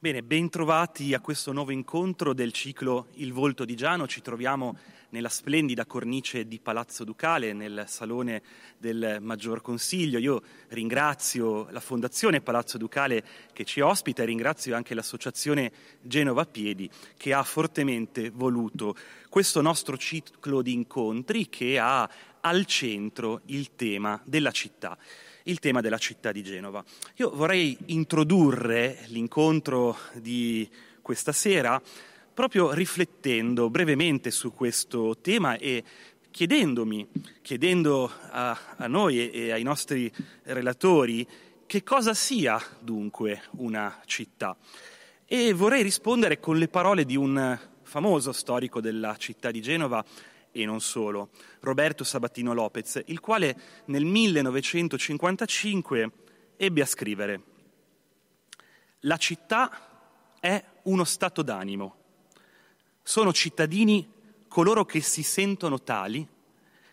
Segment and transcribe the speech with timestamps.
[0.00, 4.06] Bene, bentrovati a questo nuovo incontro del ciclo Il volto di Giano.
[4.06, 4.78] Ci troviamo
[5.08, 8.40] nella splendida cornice di Palazzo Ducale, nel salone
[8.78, 10.20] del Maggior Consiglio.
[10.20, 16.88] Io ringrazio la Fondazione Palazzo Ducale che ci ospita e ringrazio anche l'Associazione Genova Piedi
[17.16, 18.94] che ha fortemente voluto
[19.28, 22.08] questo nostro ciclo di incontri che ha
[22.42, 24.96] al centro il tema della città
[25.48, 26.84] il tema della città di Genova.
[27.16, 30.68] Io vorrei introdurre l'incontro di
[31.02, 31.80] questa sera
[32.32, 35.82] proprio riflettendo brevemente su questo tema e
[36.30, 37.08] chiedendomi,
[37.42, 40.12] chiedendo a, a noi e, ai nostri
[40.44, 41.26] relatori
[41.66, 44.56] che cosa sia dunque una città.
[45.24, 50.04] E vorrei rispondere con le parole di un famoso storico della città di Genova,
[50.62, 51.30] e non solo,
[51.60, 56.10] Roberto Sabatino Lopez, il quale nel 1955
[56.56, 57.42] ebbe a scrivere
[59.00, 59.88] La città
[60.40, 61.96] è uno stato d'animo.
[63.02, 64.12] Sono cittadini
[64.48, 66.26] coloro che si sentono tali,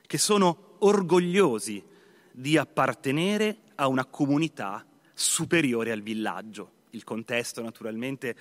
[0.05, 1.83] che sono orgogliosi
[2.31, 6.71] di appartenere a una comunità superiore al villaggio.
[6.91, 8.35] Il contesto naturalmente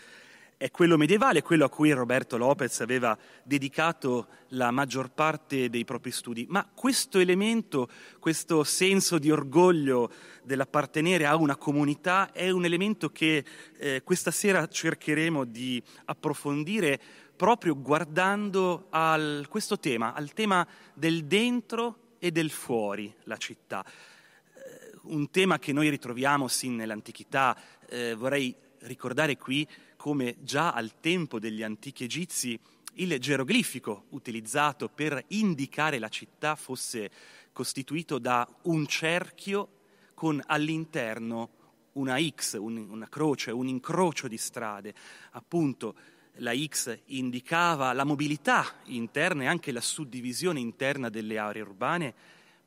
[0.65, 6.11] è quello medievale, quello a cui Roberto Lopez aveva dedicato la maggior parte dei propri
[6.11, 6.47] studi.
[6.49, 7.87] Ma questo elemento,
[8.19, 10.11] questo senso di orgoglio
[10.43, 13.45] dell'appartenere a una comunità è un elemento che
[13.77, 16.99] eh, questa sera cercheremo di approfondire
[17.37, 23.85] proprio guardando a questo tema, al tema del dentro e del fuori la città.
[23.85, 27.55] Eh, un tema che noi ritroviamo sin nell'antichità,
[27.87, 32.59] eh, vorrei ricordare qui come già al tempo degli antichi egizi
[32.95, 37.11] il geroglifico utilizzato per indicare la città fosse
[37.53, 39.69] costituito da un cerchio
[40.15, 41.63] con all'interno
[41.93, 44.95] una X, un, una croce, un incrocio di strade.
[45.33, 45.95] Appunto,
[46.39, 52.15] la X indicava la mobilità interna e anche la suddivisione interna delle aree urbane,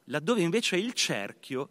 [0.06, 1.70] laddove invece il cerchio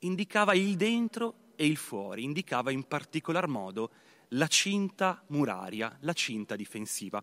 [0.00, 3.90] indicava il dentro e il fuori, indicava in particolar modo
[4.30, 7.22] la cinta muraria, la cinta difensiva.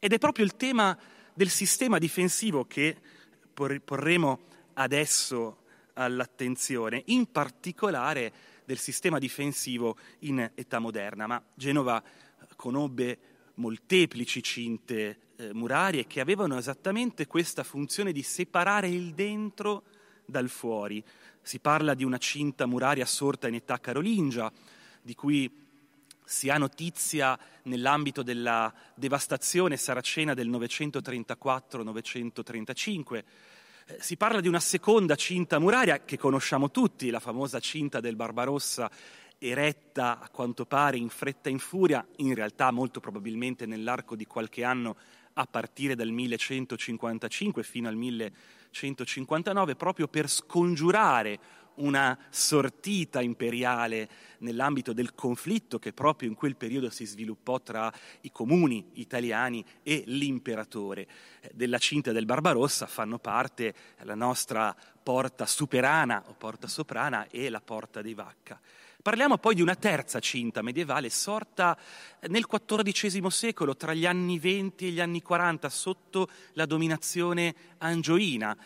[0.00, 0.98] Ed è proprio il tema
[1.32, 2.96] del sistema difensivo che
[3.52, 4.40] porremo
[4.74, 5.58] adesso
[5.92, 8.32] all'attenzione, in particolare
[8.64, 11.28] del sistema difensivo in età moderna.
[11.28, 12.02] Ma Genova
[12.56, 13.18] conobbe
[13.54, 19.84] molteplici cinte eh, murarie che avevano esattamente questa funzione di separare il dentro
[20.24, 21.04] dal fuori.
[21.46, 24.50] Si parla di una cinta muraria sorta in età carolingia,
[25.00, 25.48] di cui
[26.24, 33.24] si ha notizia nell'ambito della devastazione saracena del 934-935.
[33.86, 38.16] Eh, si parla di una seconda cinta muraria che conosciamo tutti, la famosa cinta del
[38.16, 38.90] Barbarossa,
[39.38, 44.26] eretta a quanto pare in fretta e in furia, in realtà molto probabilmente nell'arco di
[44.26, 44.96] qualche anno
[45.34, 47.94] a partire dal 1155 fino al
[48.70, 51.38] 1159, proprio per scongiurare
[51.76, 58.30] una sortita imperiale nell'ambito del conflitto che proprio in quel periodo si sviluppò tra i
[58.30, 61.06] comuni italiani e l'imperatore.
[61.40, 67.48] Eh, della cinta del Barbarossa fanno parte la nostra porta superana o porta soprana e
[67.48, 68.60] la porta dei Vacca.
[69.06, 71.78] Parliamo poi di una terza cinta medievale sorta
[72.22, 78.58] nel XIV secolo, tra gli anni 20 e gli anni 40, sotto la dominazione angioina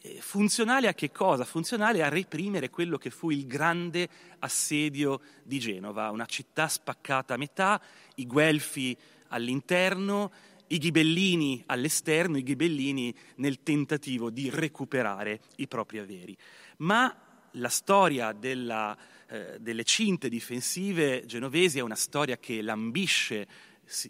[0.00, 1.44] eh, funzionale a che cosa?
[1.44, 4.08] Funzionale a reprimere quello che fu il grande
[4.40, 7.80] assedio di Genova, una città spaccata a metà,
[8.16, 10.32] i guelfi all'interno,
[10.66, 16.36] i ghibellini all'esterno, i ghibellini nel tentativo di recuperare i propri averi.
[16.78, 17.16] Ma
[17.52, 18.96] la storia della,
[19.28, 23.46] eh, delle cinte difensive genovesi è una storia che lambisce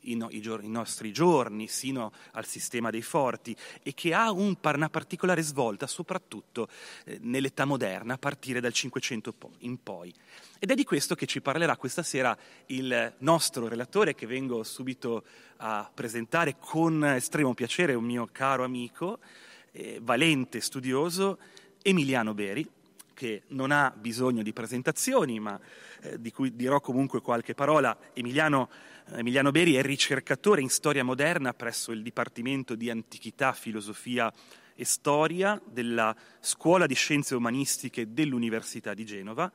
[0.02, 5.86] i, nostri giorni, sino al sistema dei forti, e che ha un, una particolare svolta
[5.86, 6.68] soprattutto
[7.04, 10.12] eh, nell'età moderna, a partire dal Cinquecento in poi.
[10.58, 12.36] Ed è di questo che ci parlerà questa sera
[12.66, 15.24] il nostro relatore, che vengo subito
[15.58, 19.18] a presentare con estremo piacere, un mio caro amico,
[19.72, 21.38] eh, valente, studioso,
[21.82, 22.66] Emiliano Beri,
[23.14, 25.58] che non ha bisogno di presentazioni, ma
[26.02, 27.96] eh, di cui dirò comunque qualche parola.
[28.12, 28.68] Emiliano
[29.12, 34.32] Emiliano Beri è ricercatore in storia moderna presso il Dipartimento di Antichità, Filosofia
[34.74, 39.52] e Storia della Scuola di Scienze Umanistiche dell'Università di Genova,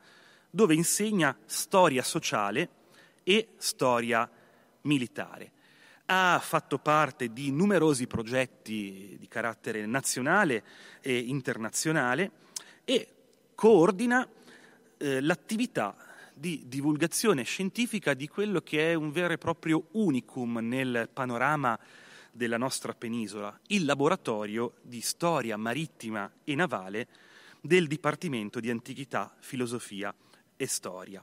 [0.48, 2.68] dove insegna storia sociale
[3.24, 4.30] e storia
[4.82, 5.52] militare.
[6.06, 10.62] Ha fatto parte di numerosi progetti di carattere nazionale
[11.00, 12.30] e internazionale
[12.84, 13.19] e
[13.60, 14.26] coordina
[14.96, 15.94] eh, l'attività
[16.32, 21.78] di divulgazione scientifica di quello che è un vero e proprio unicum nel panorama
[22.32, 27.08] della nostra penisola, il laboratorio di storia marittima e navale
[27.60, 30.14] del Dipartimento di Antichità, Filosofia
[30.56, 31.22] e Storia.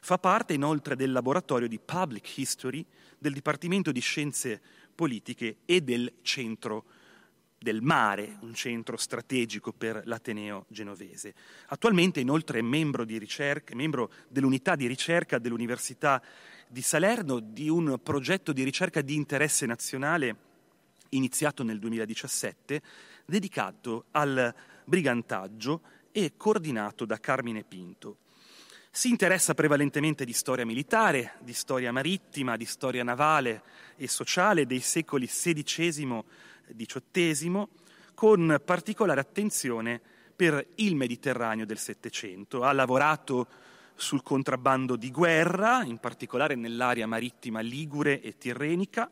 [0.00, 2.82] Fa parte inoltre del laboratorio di Public History
[3.18, 4.62] del Dipartimento di Scienze
[4.94, 6.84] Politiche e del Centro
[7.58, 11.34] del Mare, un centro strategico per l'Ateneo genovese.
[11.68, 16.22] Attualmente inoltre è membro, ricerca, membro dell'unità di ricerca dell'Università
[16.68, 20.36] di Salerno di un progetto di ricerca di interesse nazionale
[21.10, 22.82] iniziato nel 2017
[23.24, 24.54] dedicato al
[24.84, 25.82] brigantaggio
[26.12, 28.18] e coordinato da Carmine Pinto.
[28.90, 33.62] Si interessa prevalentemente di storia militare, di storia marittima, di storia navale
[33.96, 36.24] e sociale dei secoli XVI
[36.74, 37.66] XVIII,
[38.14, 40.00] con particolare attenzione
[40.34, 42.62] per il Mediterraneo del Settecento.
[42.62, 43.46] Ha lavorato
[43.94, 49.10] sul contrabbando di guerra, in particolare nell'area marittima ligure e tirrenica,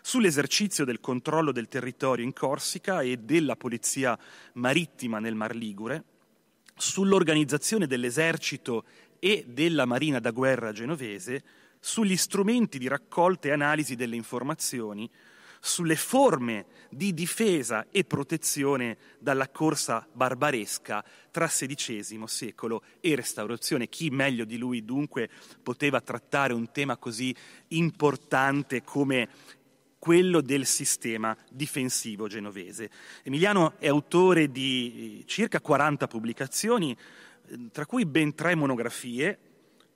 [0.00, 4.18] sull'esercizio del controllo del territorio in Corsica e della polizia
[4.54, 6.04] marittima nel Mar Ligure,
[6.74, 8.84] sull'organizzazione dell'esercito
[9.18, 11.44] e della Marina da guerra genovese,
[11.78, 15.08] sugli strumenti di raccolta e analisi delle informazioni,
[15.64, 23.88] sulle forme di difesa e protezione dalla corsa barbaresca tra XVI secolo e restaurazione.
[23.88, 25.30] Chi meglio di lui dunque
[25.62, 27.32] poteva trattare un tema così
[27.68, 29.28] importante come
[30.00, 32.90] quello del sistema difensivo genovese.
[33.22, 36.96] Emiliano è autore di circa 40 pubblicazioni,
[37.70, 39.38] tra cui ben tre monografie,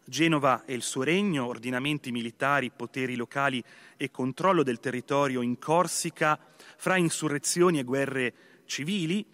[0.09, 3.61] Genova e il suo regno, ordinamenti militari, poteri locali
[3.97, 6.39] e controllo del territorio in Corsica
[6.77, 8.35] fra insurrezioni e guerre
[8.67, 9.27] civili,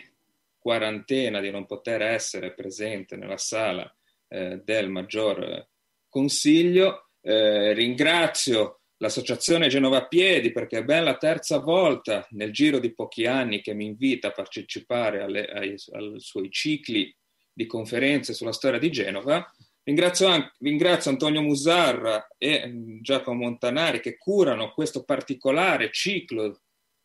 [0.59, 3.89] quarantena di non poter essere presente nella sala
[4.27, 5.65] eh, del maggior
[6.09, 7.11] consiglio.
[7.21, 13.25] Eh, ringrazio l'associazione Genova Piedi perché è ben la terza volta nel giro di pochi
[13.25, 17.15] anni che mi invita a partecipare alle, ai, ai suoi cicli
[17.53, 19.49] di conferenze sulla storia di Genova.
[19.87, 26.59] Ringrazio, anche, ringrazio Antonio Musarra e mm, Giacomo Montanari che curano questo particolare ciclo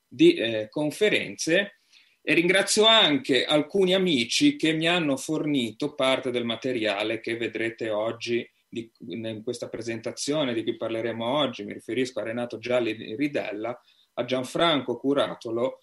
[0.04, 1.78] di eh, conferenze
[2.20, 8.44] e ringrazio anche alcuni amici che mi hanno fornito parte del materiale che vedrete oggi
[8.68, 11.62] di, in questa presentazione di cui parleremo oggi.
[11.62, 13.80] Mi riferisco a Renato Gialli Ridella,
[14.14, 15.78] a Gianfranco Curatolo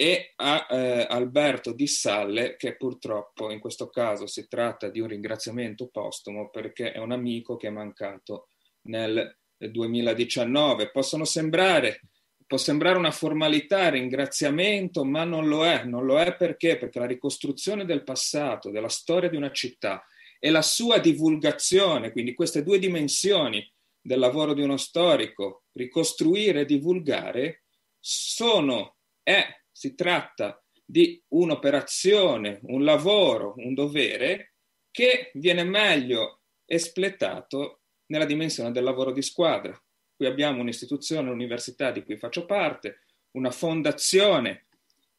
[0.00, 5.08] e a eh, Alberto Di Salle, che purtroppo in questo caso si tratta di un
[5.08, 8.50] ringraziamento postumo perché è un amico che è mancato
[8.82, 10.92] nel 2019.
[10.92, 12.02] Possono sembrare,
[12.46, 15.82] può sembrare una formalità, ringraziamento, ma non lo è.
[15.82, 16.78] Non lo è perché?
[16.78, 20.06] Perché la ricostruzione del passato, della storia di una città
[20.38, 23.68] e la sua divulgazione, quindi queste due dimensioni
[24.00, 27.64] del lavoro di uno storico, ricostruire e divulgare,
[27.98, 29.44] sono, è
[29.78, 34.54] si tratta di un'operazione, un lavoro, un dovere
[34.90, 39.80] che viene meglio espletato nella dimensione del lavoro di squadra.
[40.16, 43.02] Qui abbiamo un'istituzione, un'università di cui faccio parte,
[43.36, 44.66] una fondazione,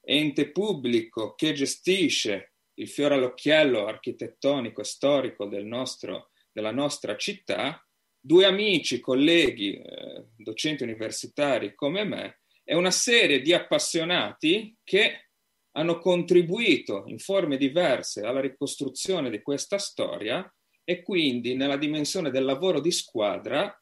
[0.02, 7.82] ente pubblico che gestisce il fiore all'occhiello architettonico e storico del nostro, della nostra città,
[8.20, 12.40] due amici, colleghi, eh, docenti universitari come me,
[12.70, 15.30] è una serie di appassionati che
[15.72, 20.48] hanno contribuito in forme diverse alla ricostruzione di questa storia
[20.84, 23.76] e quindi nella dimensione del lavoro di squadra,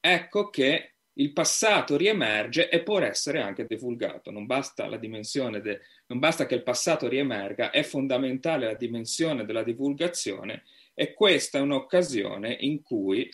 [0.00, 4.32] ecco che il passato riemerge e può essere anche divulgato.
[4.32, 10.64] Non basta de, non basta che il passato riemerga, è fondamentale la dimensione della divulgazione
[10.92, 13.30] e questa è un'occasione in cui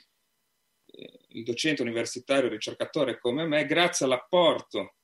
[1.37, 4.97] il docente universitario, ricercatore come me, grazie all'apporto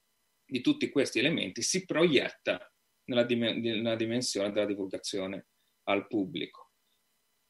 [0.44, 2.70] di tutti questi elementi, si proietta
[3.04, 5.46] nella, dim- nella dimensione della divulgazione
[5.84, 6.70] al pubblico.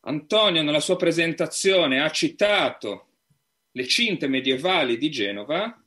[0.05, 3.19] Antonio nella sua presentazione ha citato
[3.71, 5.81] le cinte medievali di Genova.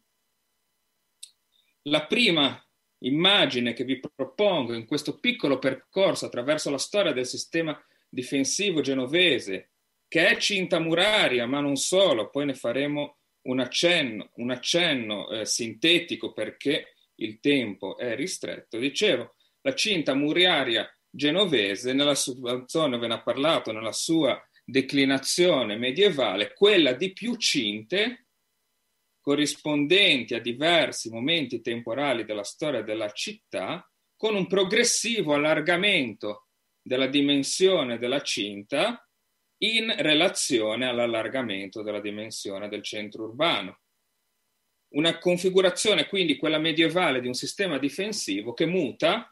[1.83, 2.59] La prima
[2.99, 7.77] immagine che vi propongo in questo piccolo percorso attraverso la storia del sistema
[8.09, 9.74] difensivo genovese,
[10.15, 13.17] che è cinta muraria, ma non solo, poi ne faremo
[13.49, 18.77] un accenno, un accenno eh, sintetico perché il tempo è ristretto.
[18.77, 25.75] Dicevo, la cinta muraria genovese, nella sua zona ve ne ha parlato, nella sua declinazione
[25.75, 28.27] medievale, quella di più cinte
[29.19, 36.47] corrispondenti a diversi momenti temporali della storia della città, con un progressivo allargamento
[36.81, 39.04] della dimensione della cinta
[39.73, 43.79] in relazione all'allargamento della dimensione del centro urbano.
[44.95, 49.29] Una configurazione quindi quella medievale di un sistema difensivo che muta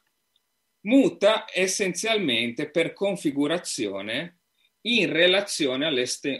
[0.83, 4.39] muta essenzialmente per configurazione
[4.81, 5.85] in relazione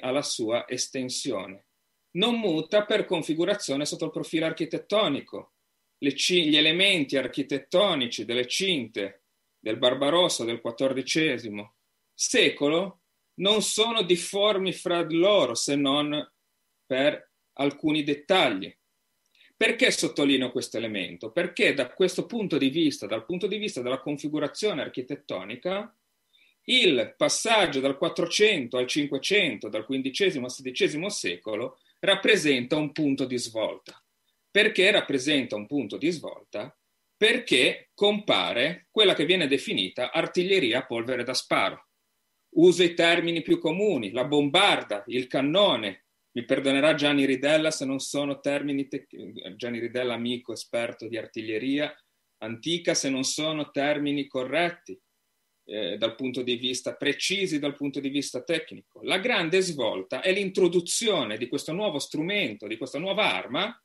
[0.02, 1.68] alla sua estensione.
[2.16, 5.54] Non muta per configurazione sotto il profilo architettonico.
[5.98, 9.24] C- gli elementi architettonici delle cinte
[9.58, 11.66] del Barbarossa del XIV
[12.14, 13.02] secolo
[13.36, 16.32] non sono difformi fra loro se non
[16.86, 18.75] per alcuni dettagli.
[19.56, 21.32] Perché sottolineo questo elemento?
[21.32, 25.96] Perché da questo punto di vista, dal punto di vista della configurazione architettonica,
[26.66, 33.38] il passaggio dal 400 al 500, dal XV al XVI secolo, rappresenta un punto di
[33.38, 34.02] svolta.
[34.50, 36.75] Perché rappresenta un punto di svolta?
[37.16, 41.88] Perché compare quella che viene definita artiglieria a polvere da sparo.
[42.55, 46.05] Usa i termini più comuni, la bombarda, il cannone,
[46.36, 51.93] mi perdonerà Gianni Ridella se non sono termini tecnici, Gianni Ridella amico esperto di artiglieria
[52.38, 55.00] antica, se non sono termini corretti
[55.65, 59.01] eh, dal punto di vista precisi dal punto di vista tecnico.
[59.03, 63.77] La grande svolta è l'introduzione di questo nuovo strumento, di questa nuova arma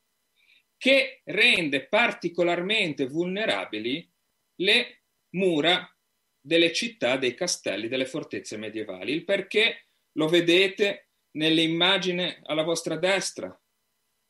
[0.76, 4.10] che rende particolarmente vulnerabili
[4.60, 5.88] le mura
[6.49, 9.12] delle città, dei castelli, delle fortezze medievali.
[9.12, 13.57] Il perché lo vedete nell'immagine alla vostra destra,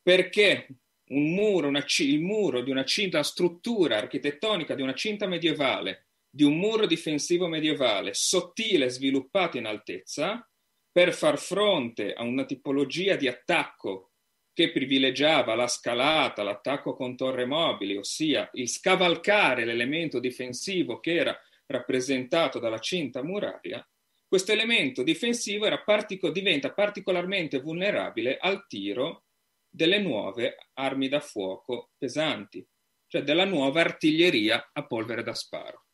[0.03, 0.67] perché
[1.11, 6.43] un muro, una, il muro di una cinta struttura architettonica di una cinta medievale, di
[6.43, 10.45] un muro difensivo medievale sottile, sviluppato in altezza,
[10.91, 14.11] per far fronte a una tipologia di attacco
[14.53, 21.39] che privilegiava la scalata, l'attacco con torre mobili, ossia il scavalcare l'elemento difensivo che era
[21.69, 23.87] rappresentato dalla cinta muraria,
[24.27, 29.25] questo elemento difensivo partico- diventa particolarmente vulnerabile al tiro
[29.69, 32.65] delle nuove armi da fuoco pesanti,
[33.07, 35.85] cioè della nuova artiglieria a polvere da sparo,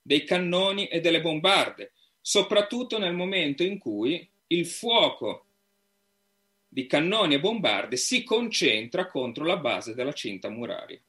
[0.00, 5.46] dei cannoni e delle bombarde, soprattutto nel momento in cui il fuoco
[6.68, 11.02] di cannoni e bombarde si concentra contro la base della cinta muraria,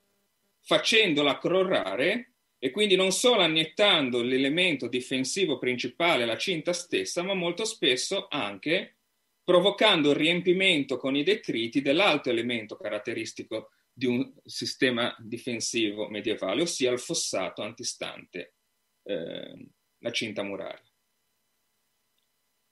[0.62, 2.29] facendola crorare
[2.60, 8.98] e quindi non solo annettando l'elemento difensivo principale, la cinta stessa, ma molto spesso anche
[9.44, 16.92] provocando il riempimento con i detriti dell'altro elemento caratteristico di un sistema difensivo medievale, ossia
[16.92, 18.56] il fossato antistante
[19.04, 19.68] eh,
[20.00, 20.84] la cinta muraria.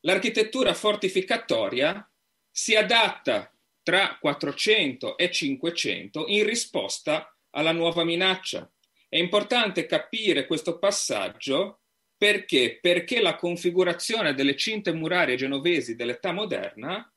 [0.01, 2.07] L'architettura fortificatoria
[2.49, 3.51] si adatta
[3.81, 8.71] tra 400 e 500 in risposta alla nuova minaccia,
[9.09, 11.81] è importante capire questo passaggio
[12.17, 12.79] perché?
[12.81, 17.13] Perché la configurazione delle cinte murarie genovesi dell'età moderna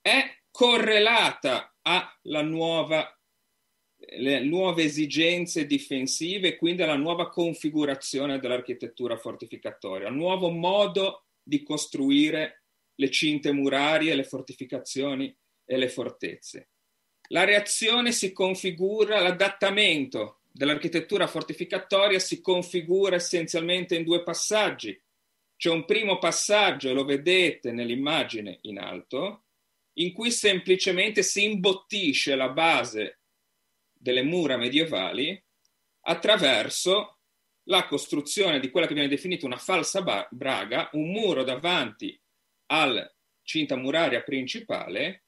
[0.00, 2.14] è correlata alle
[4.40, 12.62] nuove esigenze difensive e quindi alla nuova configurazione dell'architettura fortificatoria, al nuovo modo di costruire
[12.94, 16.70] le cinte murarie, le fortificazioni e le fortezze.
[17.28, 24.96] La reazione si configura, l'adattamento dell'architettura fortificatoria si configura essenzialmente in due passaggi.
[25.56, 29.46] C'è un primo passaggio, lo vedete nell'immagine in alto,
[29.94, 33.22] in cui semplicemente si imbottisce la base
[33.92, 35.42] delle mura medievali
[36.02, 37.18] attraverso
[37.64, 42.20] la costruzione di quella che viene definita una falsa braga, un muro davanti
[42.66, 45.24] al cinta muraria principale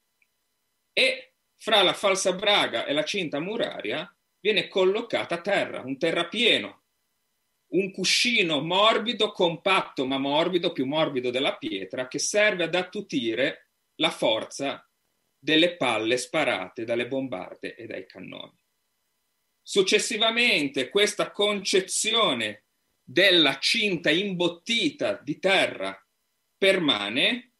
[0.93, 4.09] e fra la falsa braga e la cinta muraria
[4.47, 6.83] viene collocata a terra, un terrapieno,
[7.71, 14.09] un cuscino morbido, compatto ma morbido, più morbido della pietra, che serve ad attutire la
[14.09, 14.89] forza
[15.37, 18.57] delle palle sparate dalle bombarde e dai cannoni.
[19.61, 22.67] Successivamente questa concezione
[23.03, 26.01] della cinta imbottita di terra
[26.57, 27.51] permane,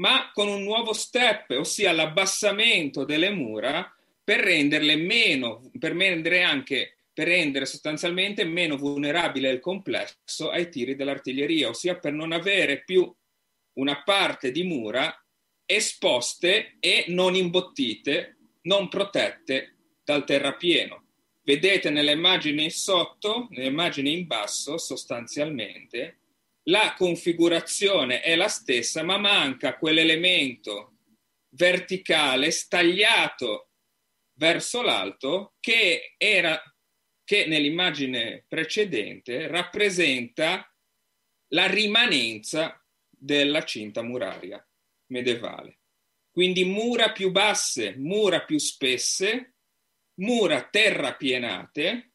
[0.00, 3.93] ma con un nuovo step, ossia l'abbassamento delle mura
[4.24, 10.96] per renderle meno, per rendere anche per rendere sostanzialmente meno vulnerabile il complesso ai tiri
[10.96, 13.10] dell'artiglieria, ossia per non avere più
[13.74, 15.16] una parte di mura
[15.64, 21.02] esposte e non imbottite, non protette dal terrapieno.
[21.42, 26.18] Vedete nelle immagini sotto, nelle immagini in basso, sostanzialmente,
[26.64, 30.94] la configurazione è la stessa, ma manca quell'elemento
[31.50, 33.68] verticale stagliato
[34.34, 36.60] verso l'alto che era
[37.24, 40.70] che nell'immagine precedente rappresenta
[41.48, 44.64] la rimanenza della cinta muraria
[45.06, 45.80] medievale.
[46.30, 49.54] Quindi mura più basse, mura più spesse,
[50.20, 52.12] mura terrapienate,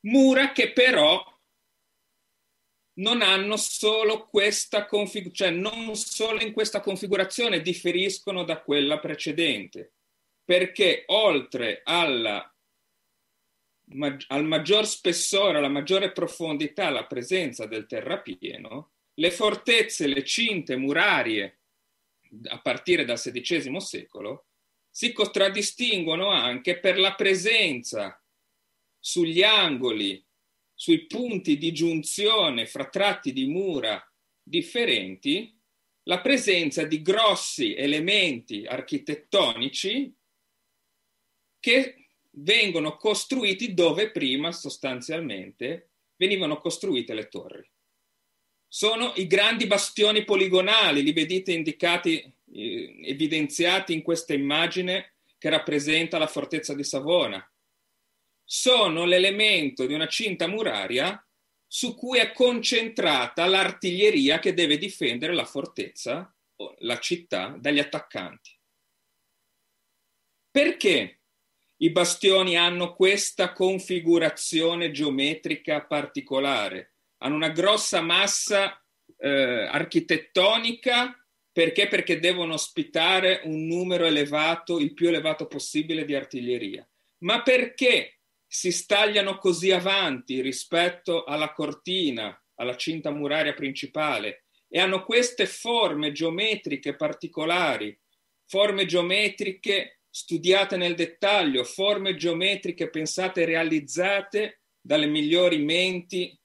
[0.00, 1.24] mura che però
[2.96, 9.93] non hanno solo questa configurazione, cioè non solo in questa configurazione differiscono da quella precedente,
[10.44, 12.48] perché oltre alla
[14.28, 21.60] al maggior spessore, alla maggiore profondità, la presenza del terrapieno, le fortezze, le cinte murarie
[22.44, 24.46] a partire dal XVI secolo
[24.90, 28.20] si contraddistinguono anche per la presenza
[28.98, 30.24] sugli angoli,
[30.72, 34.02] sui punti di giunzione fra tratti di mura
[34.42, 35.56] differenti,
[36.04, 40.12] la presenza di grossi elementi architettonici
[41.64, 47.66] che vengono costruiti dove prima sostanzialmente venivano costruite le torri.
[48.68, 52.20] Sono i grandi bastioni poligonali, li vedete indicati,
[52.52, 57.50] eh, evidenziati in questa immagine che rappresenta la fortezza di Savona.
[58.44, 61.26] Sono l'elemento di una cinta muraria
[61.66, 66.30] su cui è concentrata l'artiglieria che deve difendere la fortezza,
[66.80, 68.50] la città, dagli attaccanti.
[70.50, 71.20] Perché
[71.84, 78.82] i bastioni hanno questa configurazione geometrica particolare, hanno una grossa massa
[79.18, 81.14] eh, architettonica
[81.52, 81.86] perché?
[81.86, 86.88] Perché devono ospitare un numero elevato, il più elevato possibile di artiglieria.
[87.18, 95.04] Ma perché si stagliano così avanti rispetto alla cortina, alla cinta muraria principale e hanno
[95.04, 97.96] queste forme geometriche particolari,
[98.46, 106.38] forme geometriche studiate nel dettaglio, forme geometriche pensate e realizzate dalle migliori menti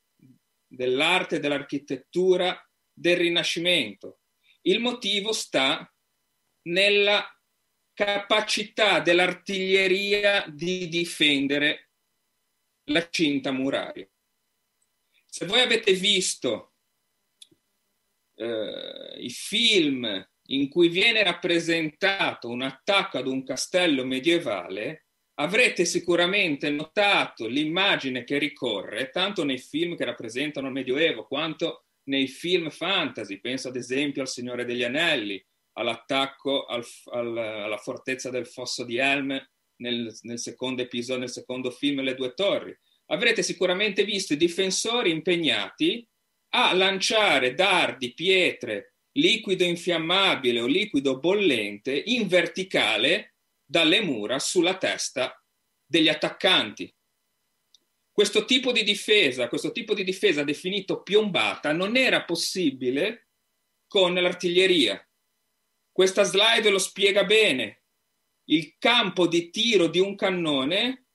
[0.66, 2.60] dell'arte e dell'architettura
[2.92, 4.22] del Rinascimento.
[4.62, 5.88] Il motivo sta
[6.64, 7.24] nella
[7.94, 11.92] capacità dell'artiglieria di difendere
[12.86, 14.10] la cinta muraria.
[15.28, 16.74] Se voi avete visto
[18.34, 26.70] eh, i film in cui viene rappresentato un attacco ad un castello medievale, avrete sicuramente
[26.70, 33.40] notato l'immagine che ricorre tanto nei film che rappresentano il Medioevo quanto nei film fantasy.
[33.40, 38.98] Penso ad esempio al Signore degli Anelli, all'attacco al, al, alla fortezza del Fosso di
[38.98, 39.30] Helm
[39.78, 42.78] nel, nel secondo episodio, nel secondo film Le Due Torri.
[43.12, 46.06] Avrete sicuramente visto i difensori impegnati
[46.54, 55.42] a lanciare dardi, pietre, liquido infiammabile o liquido bollente in verticale dalle mura sulla testa
[55.86, 56.94] degli attaccanti.
[58.12, 63.30] Questo tipo di difesa, questo tipo di difesa definito piombata, non era possibile
[63.88, 65.02] con l'artiglieria.
[65.92, 67.84] Questa slide lo spiega bene.
[68.50, 71.06] Il campo di tiro di un cannone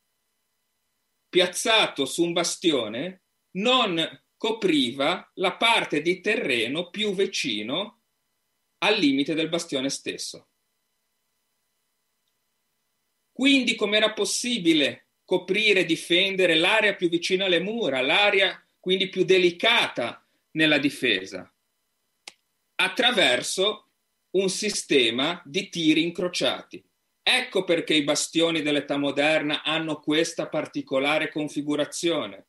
[1.29, 3.25] piazzato su un bastione
[3.57, 8.02] non copriva la parte di terreno più vicino
[8.83, 10.48] al limite del bastione stesso.
[13.33, 20.22] Quindi com'era possibile coprire e difendere l'area più vicina alle mura, l'area quindi più delicata
[20.50, 21.50] nella difesa?
[22.74, 23.92] Attraverso
[24.33, 26.85] un sistema di tiri incrociati.
[27.22, 32.48] Ecco perché i bastioni dell'età moderna hanno questa particolare configurazione.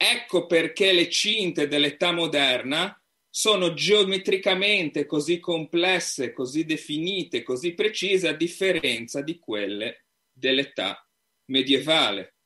[0.00, 2.96] Ecco perché le cinte dell'età moderna
[3.28, 11.04] sono geometricamente così complesse, così definite, così precise, a differenza di quelle dell'età
[11.46, 12.36] medievale.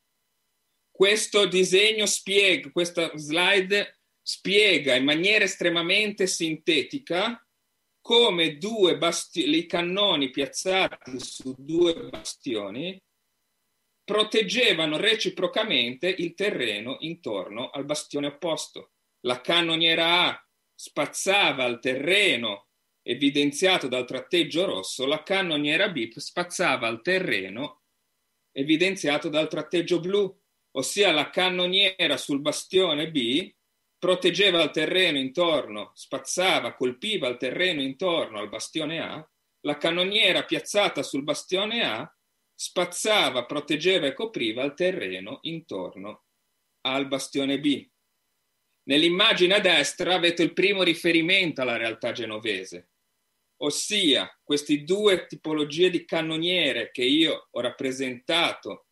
[0.89, 7.39] Questo disegno spiega, questa slide spiega in maniera estremamente sintetica
[8.01, 12.99] come due bastioni, i cannoni piazzati su due bastioni
[14.03, 18.91] proteggevano reciprocamente il terreno intorno al bastione opposto.
[19.21, 22.67] La cannoniera A spazzava il terreno
[23.01, 27.81] evidenziato dal tratteggio rosso, la cannoniera B spazzava il terreno
[28.51, 33.53] evidenziato dal tratteggio blu, ossia la cannoniera sul bastione B
[33.97, 39.29] proteggeva il terreno intorno, spazzava, colpiva il terreno intorno al bastione A,
[39.61, 42.13] la cannoniera piazzata sul bastione A
[42.63, 46.27] spazzava, proteggeva e copriva il terreno intorno
[46.85, 47.85] al bastione B.
[48.83, 52.91] Nell'immagine a destra avete il primo riferimento alla realtà genovese,
[53.63, 58.87] ossia queste due tipologie di cannoniere che io ho rappresentato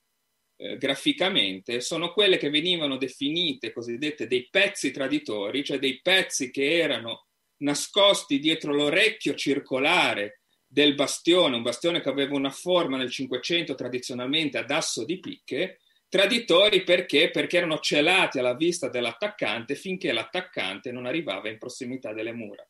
[0.57, 6.77] eh, graficamente sono quelle che venivano definite cosiddette dei pezzi traditori, cioè dei pezzi che
[6.77, 7.27] erano
[7.61, 10.40] nascosti dietro l'orecchio circolare
[10.71, 15.81] del bastione, un bastione che aveva una forma nel Cinquecento tradizionalmente ad asso di picche,
[16.07, 17.29] traditori perché?
[17.29, 22.65] Perché erano celati alla vista dell'attaccante finché l'attaccante non arrivava in prossimità delle mura.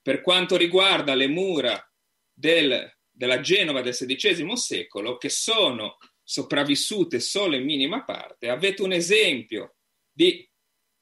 [0.00, 1.92] Per quanto riguarda le mura
[2.32, 8.92] del, della Genova del XVI secolo, che sono sopravvissute solo in minima parte, avete un
[8.92, 9.74] esempio
[10.12, 10.48] di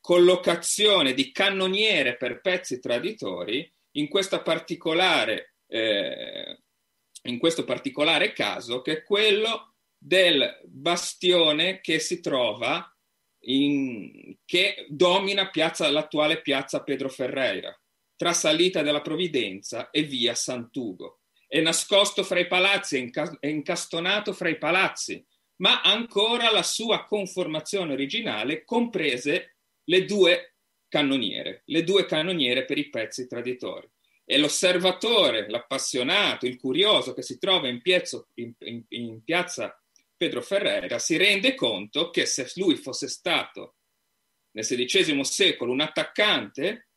[0.01, 4.09] collocazione di cannoniere per pezzi traditori in,
[4.43, 6.59] particolare, eh,
[7.25, 12.87] in questo particolare caso, che è quello del bastione che si trova
[13.45, 17.77] in, che domina piazza, l'attuale piazza Pedro Ferreira,
[18.17, 24.49] tra Salita della Provvidenza e via Sant'Ugo è nascosto fra i palazzi, è incastonato fra
[24.49, 25.23] i palazzi,
[25.57, 30.55] ma ancora la sua conformazione originale comprese le due
[30.89, 33.87] cannoniere, le due cannoniere per i pezzi traditori.
[34.33, 39.79] E l'osservatore, l'appassionato, il curioso che si trova in, piezzo, in, in, in piazza
[40.17, 43.75] Pedro Ferreira si rende conto che se lui fosse stato
[44.53, 46.89] nel XVI secolo un attaccante,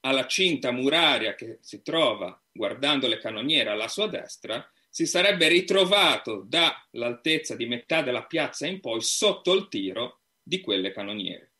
[0.00, 6.44] alla cinta muraria che si trova guardando le cannoniere alla sua destra, si sarebbe ritrovato
[6.46, 11.52] dall'altezza di metà della piazza in poi sotto il tiro di quelle cannoniere.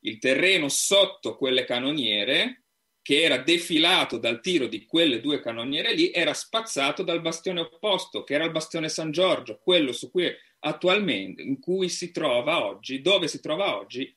[0.00, 2.64] Il terreno sotto quelle cannoniere,
[3.02, 8.24] che era defilato dal tiro di quelle due cannoniere lì, era spazzato dal bastione opposto,
[8.24, 13.00] che era il bastione San Giorgio, quello su cui attualmente, in cui si trova oggi,
[13.00, 14.14] dove si trova oggi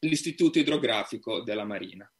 [0.00, 2.10] l'Istituto Idrografico della Marina.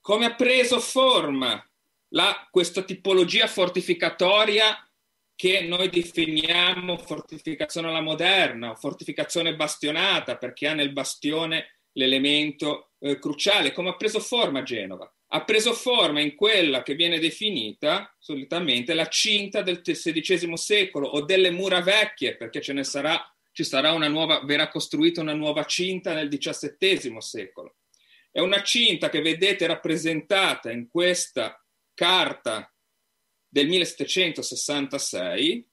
[0.00, 1.66] Come ha preso forma
[2.08, 4.88] la, questa tipologia fortificatoria
[5.34, 13.18] che noi definiamo fortificazione alla moderna o fortificazione bastionata perché ha nel bastione l'elemento eh,
[13.18, 15.12] cruciale, come ha preso forma Genova.
[15.28, 21.22] Ha preso forma in quella che viene definita solitamente la cinta del XVI secolo o
[21.22, 25.64] delle mura vecchie, perché ce ne sarà, ci sarà una nuova, verrà costruita una nuova
[25.64, 27.76] cinta nel XVII secolo.
[28.30, 31.62] È una cinta che vedete rappresentata in questa
[31.92, 32.72] carta
[33.46, 35.68] del 1766.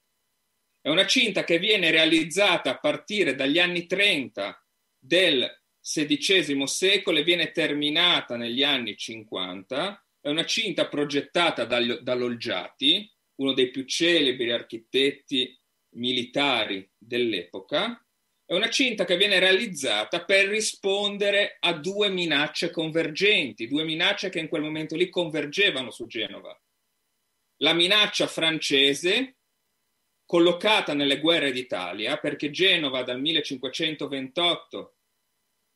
[0.82, 4.66] È una cinta che viene realizzata a partire dagli anni 30
[5.00, 10.06] del XVI secolo e viene terminata negli anni 50.
[10.22, 15.60] È una cinta progettata dall'Olgiati, uno dei più celebri architetti
[15.94, 18.00] militari dell'epoca,
[18.52, 24.40] è una cinta che viene realizzata per rispondere a due minacce convergenti, due minacce che
[24.40, 26.54] in quel momento lì convergevano su Genova.
[27.60, 29.38] La minaccia francese,
[30.26, 34.96] collocata nelle guerre d'Italia, perché Genova dal 1528,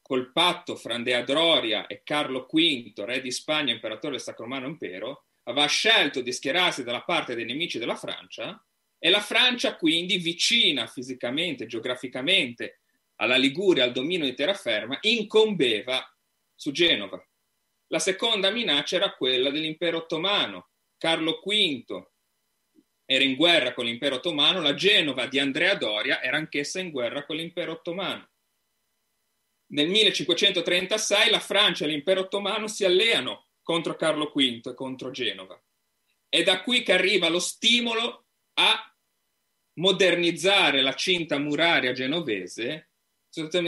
[0.07, 5.23] col patto fra Andrea e Carlo V, re di Spagna, imperatore del Sacro Romano Impero,
[5.45, 8.63] aveva scelto di schierarsi dalla parte dei nemici della Francia,
[8.99, 12.81] e la Francia quindi vicina fisicamente, geograficamente
[13.15, 16.07] alla Liguria, al dominio di terraferma, incombeva
[16.53, 17.19] su Genova.
[17.87, 20.69] La seconda minaccia era quella dell'impero ottomano.
[20.99, 22.07] Carlo V
[23.05, 27.25] era in guerra con l'impero ottomano, la Genova di Andrea Doria era anch'essa in guerra
[27.25, 28.29] con l'impero ottomano.
[29.75, 35.61] Nel 1536 la Francia e l'impero ottomano si alleano contro Carlo V e contro Genova
[36.29, 38.97] È da qui che arriva lo stimolo a
[39.73, 42.91] modernizzare la cinta muraria genovese,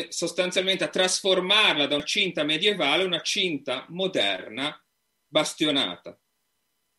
[0.07, 4.81] sostanzialmente a trasformarla da una cinta medievale a una cinta moderna
[5.27, 6.17] bastionata.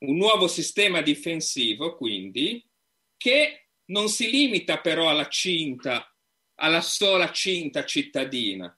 [0.00, 2.62] Un nuovo sistema difensivo, quindi,
[3.16, 6.14] che non si limita però alla cinta,
[6.56, 8.77] alla sola cinta cittadina.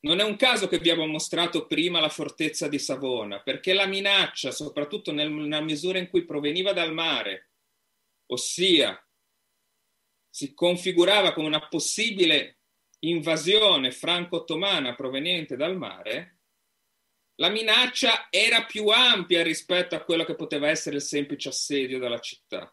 [0.00, 4.52] Non è un caso che abbiamo mostrato prima la fortezza di Savona, perché la minaccia,
[4.52, 7.50] soprattutto nella misura in cui proveniva dal mare,
[8.26, 8.96] ossia
[10.30, 12.58] si configurava come una possibile
[13.00, 16.38] invasione franco-ottomana proveniente dal mare,
[17.40, 22.18] la minaccia era più ampia rispetto a quello che poteva essere il semplice assedio della
[22.18, 22.72] città.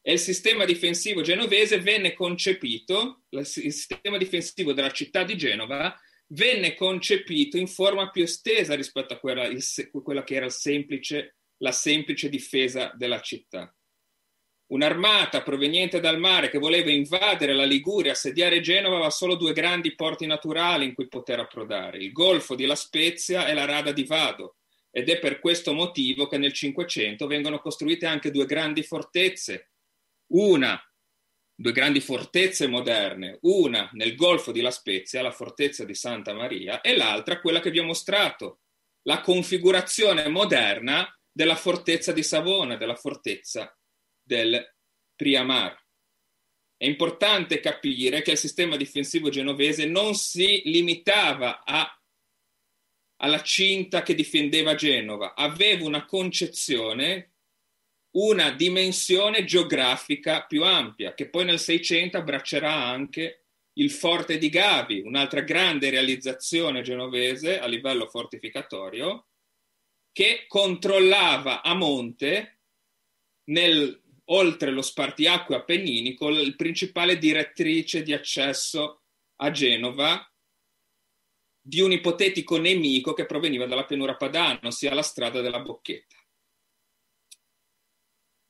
[0.00, 6.74] E il sistema difensivo genovese venne concepito, il sistema difensivo della città di Genova venne
[6.74, 9.62] concepito in forma più estesa rispetto a quella, il,
[10.02, 13.74] quella che era semplice, la semplice difesa della città.
[14.66, 19.94] Un'armata proveniente dal mare che voleva invadere la Liguria, assediare Genova, aveva solo due grandi
[19.94, 24.04] porti naturali in cui poter approdare, il Golfo di La Spezia e la Rada di
[24.04, 24.56] Vado.
[24.90, 29.72] Ed è per questo motivo che nel Cinquecento vengono costruite anche due grandi fortezze,
[30.32, 30.80] una,
[31.56, 36.80] due grandi fortezze moderne, una nel Golfo di La Spezia, la fortezza di Santa Maria,
[36.80, 38.60] e l'altra quella che vi ho mostrato,
[39.02, 43.76] la configurazione moderna della fortezza di Savona, della fortezza
[44.22, 44.74] del
[45.14, 45.80] Priamar.
[46.76, 52.00] È importante capire che il sistema difensivo genovese non si limitava a,
[53.16, 57.33] alla cinta che difendeva Genova, aveva una concezione,
[58.16, 65.00] una dimensione geografica più ampia, che poi nel 600 abbraccerà anche il forte di Gavi,
[65.00, 69.26] un'altra grande realizzazione genovese a livello fortificatorio,
[70.12, 72.60] che controllava a monte
[73.46, 79.02] nel oltre lo spartiacque appenninico, il principale direttrice di accesso
[79.36, 80.26] a Genova
[81.60, 86.23] di un ipotetico nemico che proveniva dalla pianura padana, ossia la strada della Bocchetta.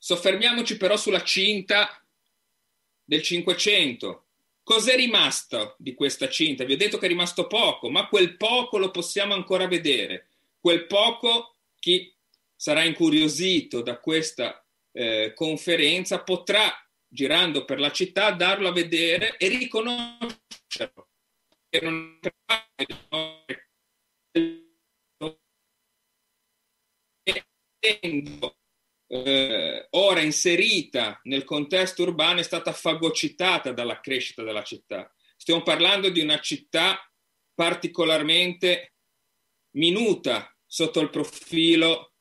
[0.04, 1.98] Soffermiamoci però sulla cinta
[3.02, 4.26] del Cinquecento.
[4.62, 6.64] Cos'è rimasto di questa cinta?
[6.64, 10.28] Vi ho detto che è rimasto poco, ma quel poco lo possiamo ancora vedere.
[10.60, 12.14] Quel poco, chi
[12.54, 14.62] sarà incuriosito da questa
[14.92, 21.08] eh, conferenza potrà, girando per la città, darlo a vedere e riconoscerlo.
[21.70, 22.20] E non
[29.22, 35.12] eh, ora inserita nel contesto urbano è stata fagocitata dalla crescita della città.
[35.37, 36.98] Stiamo parlando di una città
[37.55, 38.94] particolarmente
[39.77, 42.14] minuta sotto il profilo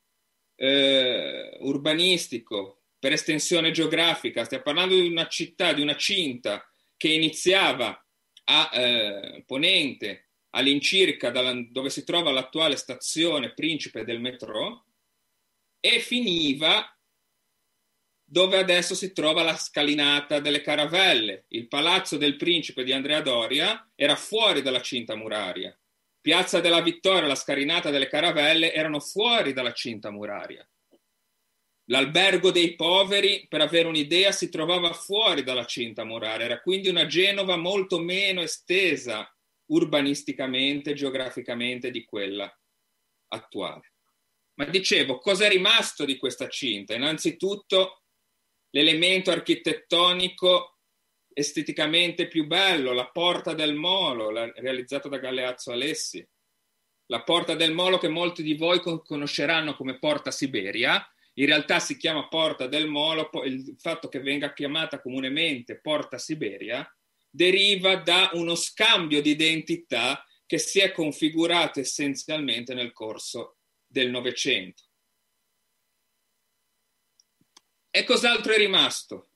[0.56, 8.02] eh, urbanistico, per estensione geografica, stiamo parlando di una città, di una cinta che iniziava
[8.46, 14.86] a eh, ponente, all'incirca dove si trova l'attuale stazione principe del metro,
[15.86, 16.88] e finiva
[18.24, 21.44] dove adesso si trova la scalinata delle caravelle.
[21.50, 25.78] Il palazzo del principe di Andrea Doria era fuori dalla cinta muraria.
[26.22, 30.66] Piazza della Vittoria, la scarinata delle caravelle erano fuori dalla cinta muraria.
[31.88, 37.06] L'albergo dei poveri, per avere un'idea, si trovava fuori dalla cinta muraria, era quindi una
[37.08, 39.30] Genova molto meno estesa
[39.66, 42.50] urbanisticamente, geograficamente di quella
[43.28, 43.93] attuale.
[44.56, 46.94] Ma dicevo, cosa è rimasto di questa cinta?
[46.94, 48.04] Innanzitutto
[48.70, 50.78] l'elemento architettonico
[51.34, 56.26] esteticamente più bello, la Porta del Molo, la, realizzata da Galeazzo Alessi.
[57.08, 61.06] La Porta del Molo che molti di voi conosceranno come Porta Siberia,
[61.38, 66.88] in realtà si chiama Porta del Molo, il fatto che venga chiamata comunemente Porta Siberia
[67.28, 73.58] deriva da uno scambio di identità che si è configurato essenzialmente nel corso
[73.94, 74.84] del Novecento.
[77.92, 79.28] E cos'altro è rimasto?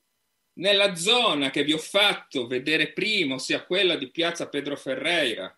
[0.58, 5.56] nella zona che vi ho fatto vedere prima, ossia quella di piazza Pedro Ferreira,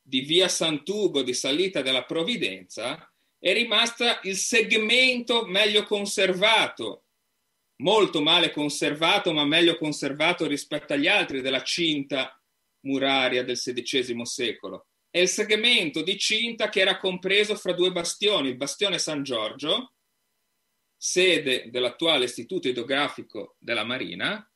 [0.00, 7.04] di via Sant'Ugo, di salita della Provvidenza, è rimasta il segmento meglio conservato,
[7.76, 12.40] molto male conservato, ma meglio conservato rispetto agli altri della cinta
[12.80, 14.86] muraria del XVI secolo.
[15.16, 19.94] È il segmento di cinta che era compreso fra due bastioni, il bastione San Giorgio,
[20.94, 24.46] sede dell'attuale Istituto Idrografico della Marina,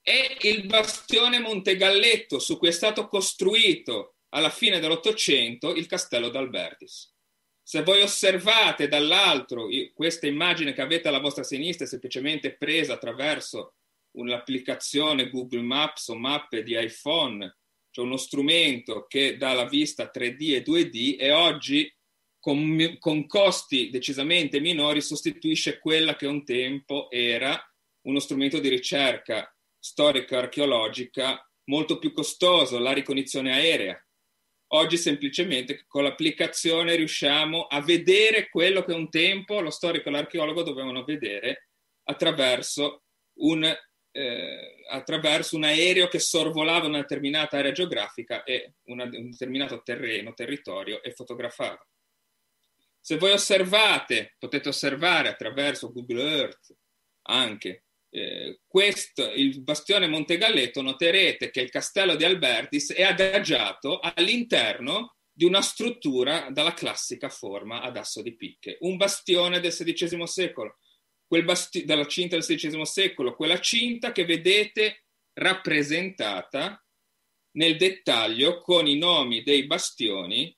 [0.00, 7.14] e il bastione Montegalletto, su cui è stato costruito alla fine dell'Ottocento il castello d'Albertis.
[7.62, 13.74] Se voi osservate dall'altro, questa immagine che avete alla vostra sinistra è semplicemente presa attraverso
[14.12, 17.54] un'applicazione Google Maps o mappe di iPhone,
[17.96, 21.90] cioè uno strumento che dà la vista 3D e 2D e oggi
[22.38, 27.58] con, con costi decisamente minori sostituisce quella che un tempo era
[28.02, 33.98] uno strumento di ricerca storica archeologica molto più costoso, la ricognizione aerea.
[34.74, 40.62] Oggi semplicemente con l'applicazione riusciamo a vedere quello che un tempo lo storico e l'archeologo
[40.62, 41.70] dovevano vedere
[42.04, 43.04] attraverso
[43.38, 43.74] un,
[44.16, 50.32] eh, attraverso un aereo che sorvolava una determinata area geografica e una, un determinato terreno,
[50.32, 51.86] territorio e fotografava.
[52.98, 56.74] Se voi osservate, potete osservare attraverso Google Earth
[57.28, 65.16] anche eh, questo, il bastione Montegalletto, noterete che il castello di Albertis è adagiato all'interno
[65.30, 70.78] di una struttura dalla classica forma ad asso di picche, un bastione del XVI secolo,
[71.28, 76.82] basti- dalla cinta del XVI secolo, quella cinta che vedete rappresentata
[77.52, 80.54] nel dettaglio con i nomi dei bastioni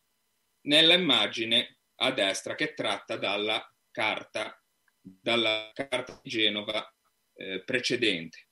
[0.62, 4.62] nella immagine a destra che tratta dalla carta,
[5.00, 6.94] dalla carta di Genova
[7.34, 8.48] eh, precedente.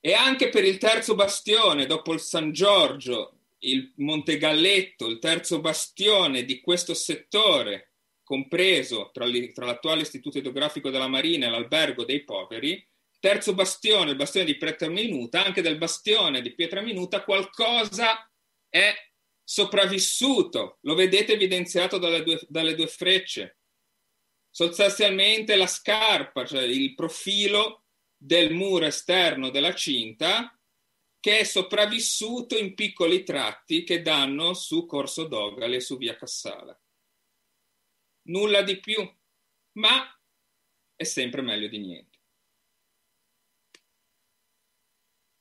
[0.00, 6.44] E anche per il terzo bastione, dopo il San Giorgio, il Montegalletto, il terzo bastione
[6.44, 7.91] di questo settore,
[8.32, 12.82] compreso tra, tra l'attuale Istituto Idrografico della Marina e l'Albergo dei Poveri,
[13.20, 18.26] terzo bastione, il bastione di Pietra Minuta, anche del bastione di Pietra Minuta qualcosa
[18.70, 18.94] è
[19.44, 23.58] sopravvissuto, lo vedete evidenziato dalle due, dalle due frecce
[24.48, 27.84] sostanzialmente la scarpa, cioè il profilo
[28.16, 30.58] del muro esterno della cinta
[31.20, 36.78] che è sopravvissuto in piccoli tratti che danno su Corso Dogali e su Via Cassala.
[38.24, 39.08] Nulla di più,
[39.72, 40.20] ma
[40.94, 42.18] è sempre meglio di niente.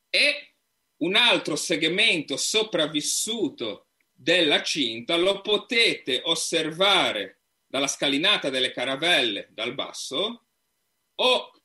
[0.10, 0.56] E
[0.98, 10.46] un altro segmento sopravvissuto della cinta lo potete osservare dalla scalinata delle caravelle dal basso
[11.16, 11.62] o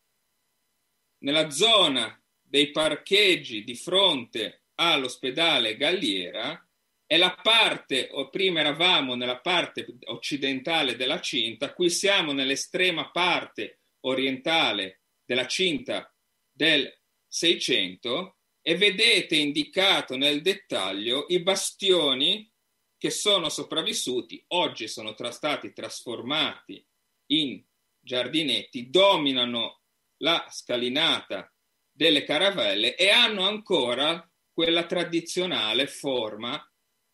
[1.19, 6.66] nella zona dei parcheggi di fronte all'ospedale Galliera
[7.07, 13.81] è la parte, o prima eravamo nella parte occidentale della cinta, qui siamo nell'estrema parte
[14.01, 16.13] orientale della cinta
[16.51, 16.93] del
[17.29, 22.51] 600 e vedete indicato nel dettaglio i bastioni
[22.99, 26.85] che sono sopravvissuti, oggi sono tra stati trasformati
[27.27, 27.63] in
[28.01, 29.83] giardinetti, dominano
[30.19, 31.53] la scalinata
[31.93, 36.61] delle caravelle e hanno ancora quella tradizionale forma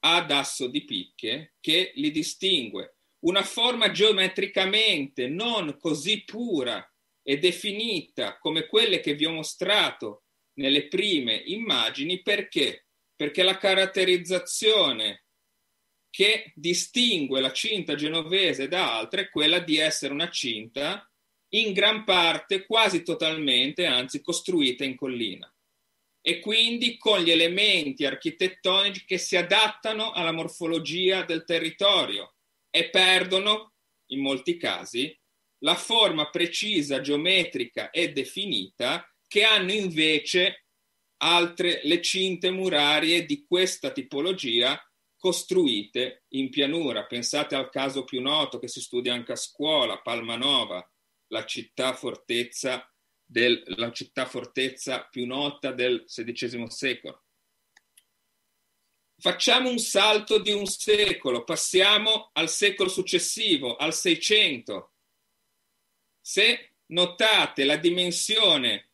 [0.05, 2.97] ad asso di picche che li distingue.
[3.21, 6.85] Una forma geometricamente non così pura
[7.23, 12.87] e definita come quelle che vi ho mostrato nelle prime immagini perché?
[13.15, 15.27] Perché la caratterizzazione
[16.11, 21.09] che distingue la cinta genovese da altre è quella di essere una cinta
[21.55, 25.52] in gran parte, quasi totalmente, anzi costruita in collina
[26.25, 32.37] e quindi con gli elementi architettonici che si adattano alla morfologia del territorio
[32.71, 33.75] e perdono,
[34.13, 35.15] in molti casi,
[35.59, 40.67] la forma precisa, geometrica e definita che hanno invece
[41.19, 44.81] altre le cinte murarie di questa tipologia
[45.17, 47.07] costruite in pianura.
[47.07, 50.85] Pensate al caso più noto che si studia anche a scuola, Palmanova,
[51.29, 52.92] la città fortezza,
[53.33, 57.25] del, la città fortezza più nota del XVI secolo.
[59.17, 64.93] Facciamo un salto di un secolo, passiamo al secolo successivo, al 600.
[66.21, 68.91] Se notate la dimensione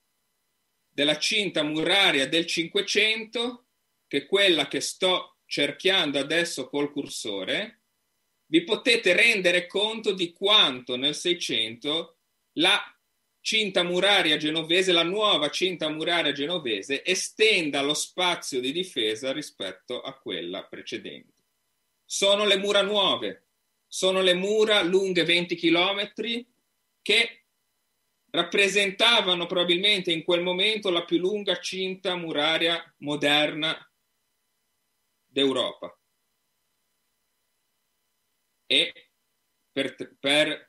[0.88, 3.66] della cinta muraria del 500,
[4.06, 7.82] che è quella che sto cerchiando adesso col cursore,
[8.46, 12.18] vi potete rendere conto di quanto nel 600
[12.52, 12.97] la
[13.48, 20.12] cinta muraria genovese, la nuova cinta muraria genovese, estenda lo spazio di difesa rispetto a
[20.18, 21.32] quella precedente.
[22.04, 23.46] Sono le mura nuove,
[23.86, 26.12] sono le mura lunghe 20 km
[27.00, 27.44] che
[28.28, 33.90] rappresentavano probabilmente in quel momento la più lunga cinta muraria moderna
[35.24, 35.98] d'Europa.
[38.66, 39.10] E
[39.72, 40.67] per, per,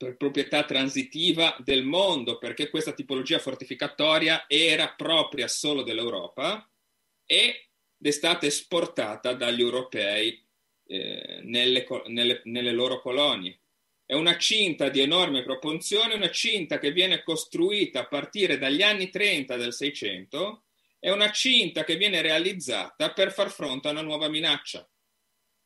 [0.00, 6.66] per proprietà transitiva del mondo, perché questa tipologia fortificatoria era propria solo dell'Europa,
[7.26, 7.54] ed
[8.00, 10.42] è stata esportata dagli europei
[10.86, 13.58] eh, nelle, nelle, nelle loro colonie.
[14.06, 19.10] È una cinta di enorme proporzione, una cinta che viene costruita a partire dagli anni
[19.10, 20.62] 30 del 600,
[20.98, 24.88] è una cinta che viene realizzata per far fronte a una nuova minaccia.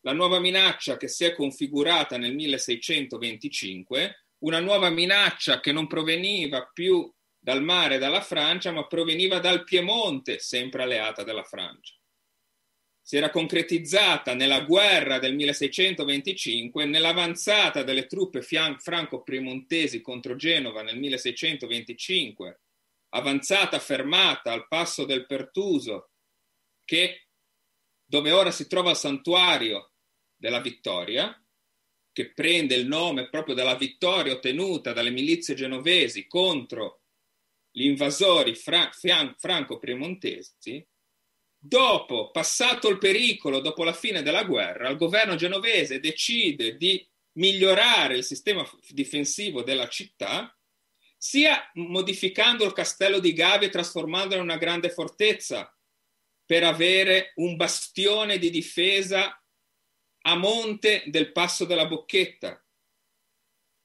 [0.01, 6.70] La nuova minaccia che si è configurata nel 1625, una nuova minaccia che non proveniva
[6.72, 11.95] più dal mare dalla Francia, ma proveniva dal Piemonte, sempre alleata della Francia.
[13.01, 22.61] Si era concretizzata nella guerra del 1625, nell'avanzata delle truppe franco-piemontesi contro Genova nel 1625,
[23.11, 26.11] avanzata fermata al passo del Pertuso,
[26.84, 27.28] che,
[28.05, 29.92] dove ora si trova il santuario
[30.34, 31.38] della vittoria,
[32.14, 37.02] che prende il nome proprio dalla vittoria ottenuta dalle milizie genovesi contro
[37.70, 38.90] gli invasori fra-
[39.36, 40.86] franco-piemontesi,
[41.66, 47.02] Dopo, passato il pericolo, dopo la fine della guerra, il governo genovese decide di
[47.38, 50.54] migliorare il sistema difensivo della città,
[51.16, 55.74] sia modificando il castello di Gavi e trasformandolo in una grande fortezza
[56.44, 59.42] per avere un bastione di difesa
[60.27, 62.59] a monte del passo della Bocchetta.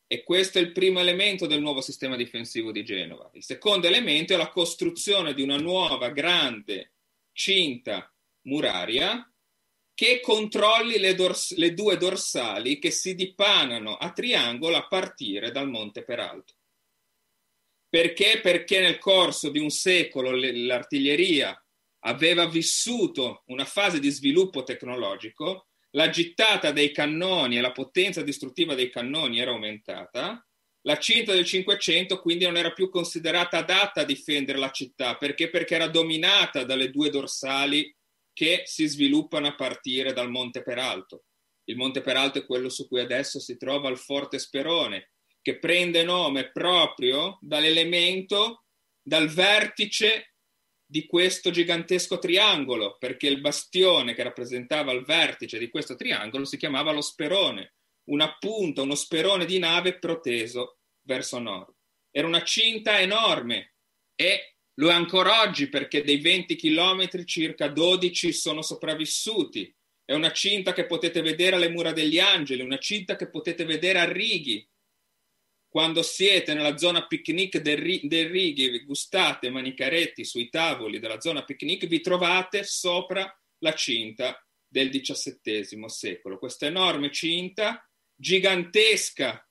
[0.07, 3.29] E questo è il primo elemento del nuovo sistema difensivo di Genova.
[3.33, 6.93] Il secondo elemento è la costruzione di una nuova grande
[7.31, 8.11] cinta
[8.43, 9.23] muraria
[9.93, 15.69] che controlli le, dors- le due dorsali che si dipanano a triangolo a partire dal
[15.69, 16.53] Monte Peralto.
[17.89, 18.39] Perché?
[18.39, 21.61] Perché nel corso di un secolo l'artiglieria
[22.05, 28.75] aveva vissuto una fase di sviluppo tecnologico, la gittata dei cannoni e la potenza distruttiva
[28.75, 30.43] dei cannoni era aumentata
[30.83, 35.49] la cinta del 500 quindi non era più considerata adatta a difendere la città perché?
[35.49, 37.93] perché era dominata dalle due dorsali
[38.39, 41.25] che si sviluppano a partire dal Monte Peralto.
[41.65, 45.11] Il Monte Peralto è quello su cui adesso si trova il Forte Sperone,
[45.41, 48.63] che prende nome proprio dall'elemento,
[49.01, 50.35] dal vertice
[50.89, 56.57] di questo gigantesco triangolo, perché il bastione che rappresentava il vertice di questo triangolo si
[56.57, 57.73] chiamava lo Sperone
[58.09, 61.73] una punta, uno sperone di nave proteso verso nord.
[62.11, 63.75] Era una cinta enorme
[64.15, 69.73] e lo è ancora oggi perché dei 20 chilometri circa 12 sono sopravvissuti.
[70.03, 73.99] È una cinta che potete vedere alle mura degli angeli, una cinta che potete vedere
[73.99, 74.67] a Righi.
[75.69, 81.85] Quando siete nella zona picnic del, Righi, vi gustate manicaretti sui tavoli della zona picnic,
[81.85, 86.39] vi trovate sopra la cinta del XVII secolo.
[86.39, 89.47] Questa enorme cinta gigantesca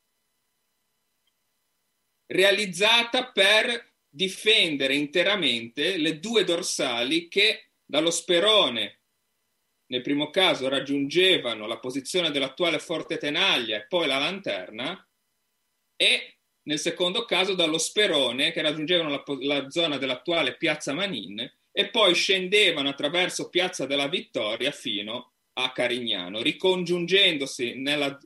[2.26, 9.02] realizzata per difendere interamente le due dorsali che dallo sperone
[9.86, 15.07] nel primo caso raggiungevano la posizione dell'attuale Forte Tenaglia e poi la lanterna
[16.01, 21.40] e nel secondo caso dallo sperone che raggiungevano la, la zona dell'attuale Piazza Manin
[21.72, 28.16] e poi scendevano attraverso Piazza della Vittoria fino a Carignano, ricongiungendosi nella,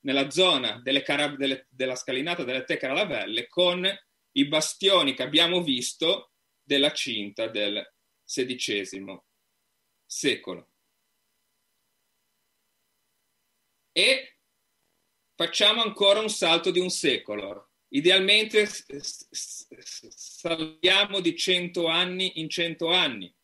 [0.00, 3.88] nella zona delle carab- delle, della scalinata delle Te Caravelle con
[4.32, 7.82] i bastioni che abbiamo visto della cinta del
[8.26, 9.18] XVI
[10.04, 10.68] secolo.
[13.92, 14.36] E
[15.42, 17.70] facciamo ancora un salto di un secolo.
[17.88, 18.68] Idealmente
[20.14, 23.34] saliamo di 100 anni in 100 anni.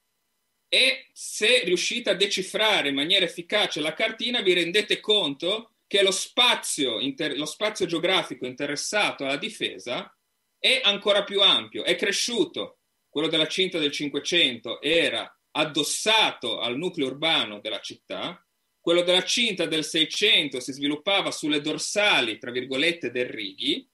[0.68, 6.12] E se riuscite a decifrare in maniera efficace la cartina, vi rendete conto che lo
[6.12, 10.14] spazio, inter- lo spazio geografico interessato alla difesa
[10.56, 12.78] è ancora più ampio, è cresciuto.
[13.08, 18.40] Quello della cinta del 500 era addossato al nucleo urbano della città,
[18.88, 23.86] quello della cinta del 600 si sviluppava sulle dorsali, tra virgolette, del Righi,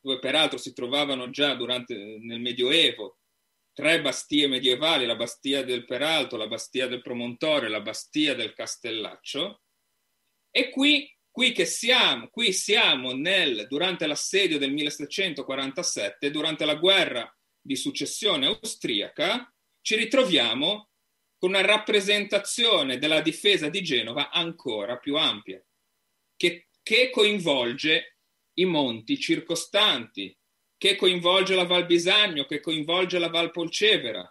[0.00, 3.18] dove peraltro si trovavano già durante, nel Medioevo
[3.74, 8.54] tre bastie medievali, la bastia del Peralto, la bastia del Promontorio e la bastia del
[8.54, 9.60] Castellaccio,
[10.50, 17.30] e qui, qui che siamo, qui siamo nel, durante l'assedio del 1747, durante la guerra
[17.60, 20.88] di successione austriaca, ci ritroviamo
[21.38, 25.62] con una rappresentazione della difesa di Genova ancora più ampia,
[26.36, 28.18] che, che coinvolge
[28.54, 30.36] i monti circostanti,
[30.78, 34.30] che coinvolge la Val Bisagno, che coinvolge la Val Polcevera,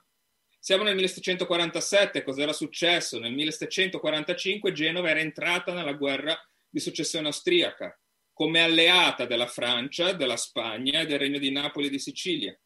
[0.65, 3.19] siamo nel 1747, cosa era successo?
[3.19, 6.35] Nel 1745 Genova era entrata nella guerra
[6.67, 7.95] di successione austriaca
[8.33, 12.59] come alleata della Francia, della Spagna e del Regno di Napoli e di Sicilia.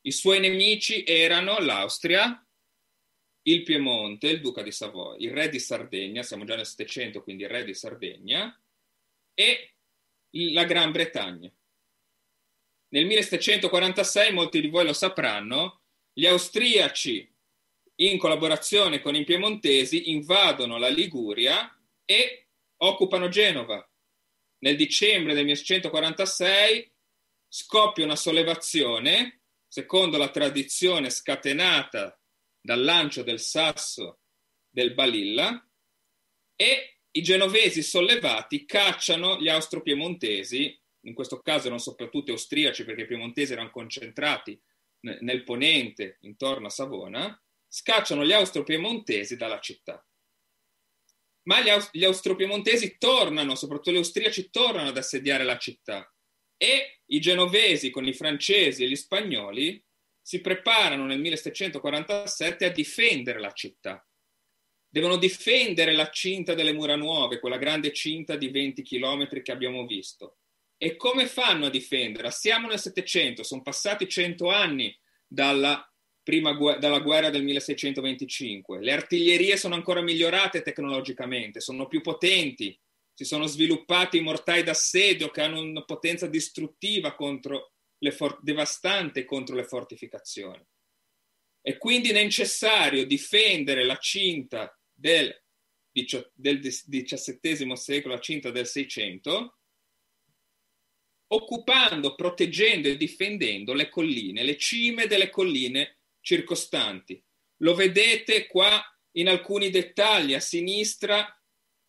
[0.00, 2.44] I suoi nemici erano l'Austria,
[3.42, 7.42] il Piemonte, il duca di Savoia, il re di Sardegna, siamo già nel 700, quindi
[7.42, 8.56] il re di Sardegna,
[9.34, 9.74] e
[10.30, 11.52] la Gran Bretagna.
[12.88, 15.80] Nel 1746, molti di voi lo sapranno,
[16.12, 17.28] gli austriaci,
[17.96, 21.74] in collaborazione con i piemontesi, invadono la Liguria
[22.04, 23.86] e occupano Genova.
[24.58, 26.90] Nel dicembre del 1646
[27.48, 32.21] scoppia una sollevazione, secondo la tradizione scatenata
[32.62, 34.20] dal lancio del sasso
[34.70, 35.68] del Balilla,
[36.54, 43.06] e i genovesi sollevati cacciano gli austro-piemontesi, in questo caso erano soprattutto austriaci perché i
[43.06, 44.58] piemontesi erano concentrati
[45.00, 50.06] nel ponente intorno a Savona, scacciano gli austro-piemontesi dalla città.
[51.44, 56.14] Ma gli, aus- gli austro-piemontesi tornano, soprattutto gli austriaci, tornano ad assediare la città
[56.56, 59.84] e i genovesi con i francesi e gli spagnoli
[60.22, 64.06] si preparano nel 1747 a difendere la città.
[64.88, 69.84] Devono difendere la cinta delle mura nuove, quella grande cinta di 20 chilometri che abbiamo
[69.84, 70.36] visto.
[70.76, 72.30] E come fanno a difenderla?
[72.30, 74.96] Siamo nel Settecento, sono passati cento anni
[75.26, 75.82] dalla,
[76.22, 78.80] prima, dalla guerra del 1625.
[78.80, 82.78] Le artiglierie sono ancora migliorate tecnologicamente, sono più potenti,
[83.14, 87.71] si sono sviluppati i mortai d'assedio che hanno una potenza distruttiva contro
[88.10, 90.64] for- devastante contro le fortificazioni.
[91.60, 95.32] È quindi necessario difendere la cinta del,
[96.34, 99.58] del XVII secolo, la cinta del Seicento,
[101.28, 107.22] occupando, proteggendo e difendendo le colline, le cime delle colline circostanti.
[107.58, 108.82] Lo vedete qua
[109.12, 111.26] in alcuni dettagli, a sinistra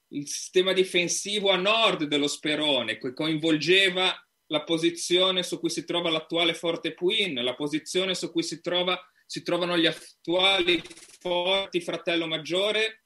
[0.09, 4.15] il sistema difensivo a nord dello Sperone, che coinvolgeva
[4.53, 8.95] la posizione su cui si trova l'attuale Forte Puin, la posizione su cui si, trova,
[9.25, 10.79] si trovano gli attuali
[11.19, 13.05] forti fratello maggiore,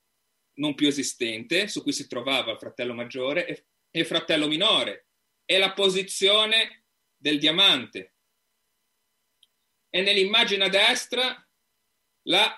[0.56, 5.08] non più esistente, su cui si trovava il fratello maggiore e, e fratello minore,
[5.46, 6.84] e la posizione
[7.16, 8.16] del diamante.
[9.90, 11.48] E nell'immagine a destra
[12.24, 12.54] la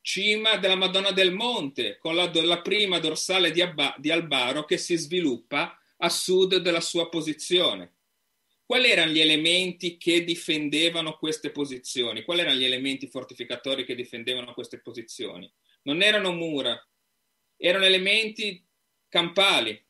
[0.00, 4.78] cima della Madonna del Monte, con la, la prima dorsale di, Abba, di Albaro che
[4.78, 7.94] si sviluppa a sud della sua posizione.
[8.64, 12.22] Quali erano gli elementi che difendevano queste posizioni?
[12.22, 15.52] Quali erano gli elementi fortificatori che difendevano queste posizioni?
[15.82, 16.80] Non erano mura,
[17.56, 18.64] erano elementi
[19.08, 19.84] campali,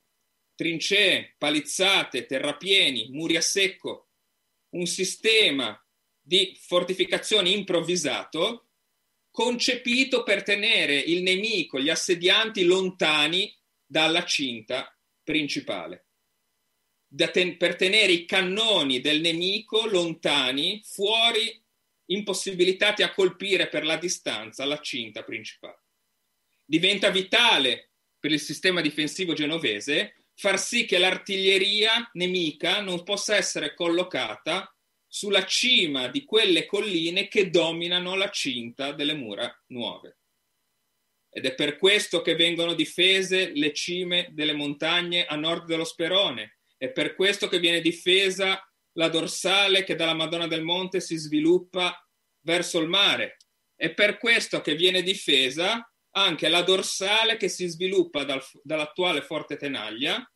[0.55, 4.09] trincee, palizzate, terrapieni, muri a secco,
[4.71, 5.79] un sistema
[6.19, 8.69] di fortificazioni improvvisato
[9.31, 13.55] concepito per tenere il nemico, gli assedianti lontani
[13.85, 14.95] dalla cinta
[15.31, 16.07] principale,
[17.33, 21.63] ten- per tenere i cannoni del nemico lontani, fuori,
[22.07, 25.85] impossibilitati a colpire per la distanza la cinta principale.
[26.67, 33.75] Diventa vitale per il sistema difensivo genovese far sì che l'artiglieria nemica non possa essere
[33.75, 34.75] collocata
[35.07, 40.20] sulla cima di quelle colline che dominano la cinta delle mura nuove.
[41.33, 46.59] Ed è per questo che vengono difese le cime delle montagne a nord dello Sperone,
[46.77, 48.61] è per questo che viene difesa
[48.95, 52.05] la dorsale che dalla Madonna del Monte si sviluppa
[52.41, 53.37] verso il mare,
[53.77, 59.57] è per questo che viene difesa anche la dorsale che si sviluppa dal, dall'attuale Forte
[59.57, 60.29] Tenaglia,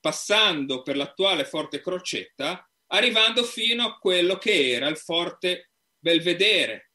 [0.00, 6.92] passando per l'attuale Forte Crocetta, arrivando fino a quello che era il Forte Belvedere.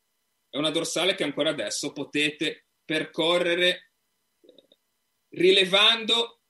[0.50, 3.92] È una dorsale che ancora adesso potete percorrere
[5.30, 6.42] rilevando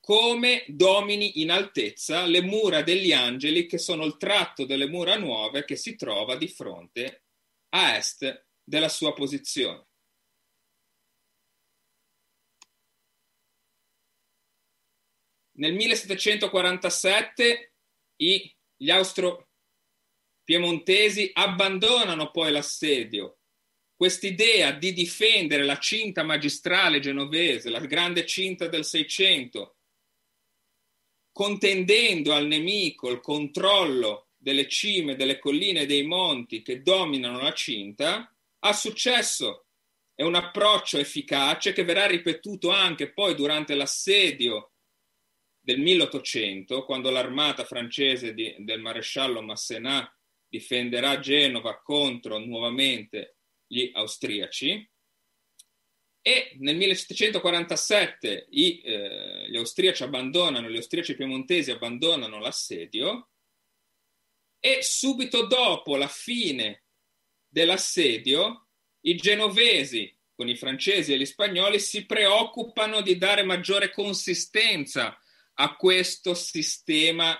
[0.00, 5.64] come domini in altezza le mura degli angeli che sono il tratto delle mura nuove
[5.64, 7.26] che si trova di fronte
[7.70, 9.86] a est della sua posizione.
[15.58, 17.74] Nel 1747
[18.16, 23.39] i, gli austro-piemontesi abbandonano poi l'assedio
[24.00, 29.76] quest'idea di difendere la cinta magistrale genovese, la grande cinta del Seicento,
[31.30, 37.52] contendendo al nemico il controllo delle cime, delle colline e dei monti che dominano la
[37.52, 39.66] cinta, ha successo.
[40.14, 44.72] È un approccio efficace che verrà ripetuto anche poi durante l'assedio
[45.60, 50.10] del 1800, quando l'armata francese di, del maresciallo Massenat
[50.48, 53.34] difenderà Genova contro nuovamente
[53.70, 54.90] gli austriaci.
[56.22, 63.30] E nel 1747 i, eh, gli austriaci abbandonano, gli austriaci piemontesi abbandonano l'assedio
[64.58, 66.84] e subito dopo la fine
[67.48, 68.66] dell'assedio
[69.02, 75.18] i genovesi con i francesi e gli spagnoli si preoccupano di dare maggiore consistenza
[75.54, 77.38] a questo sistema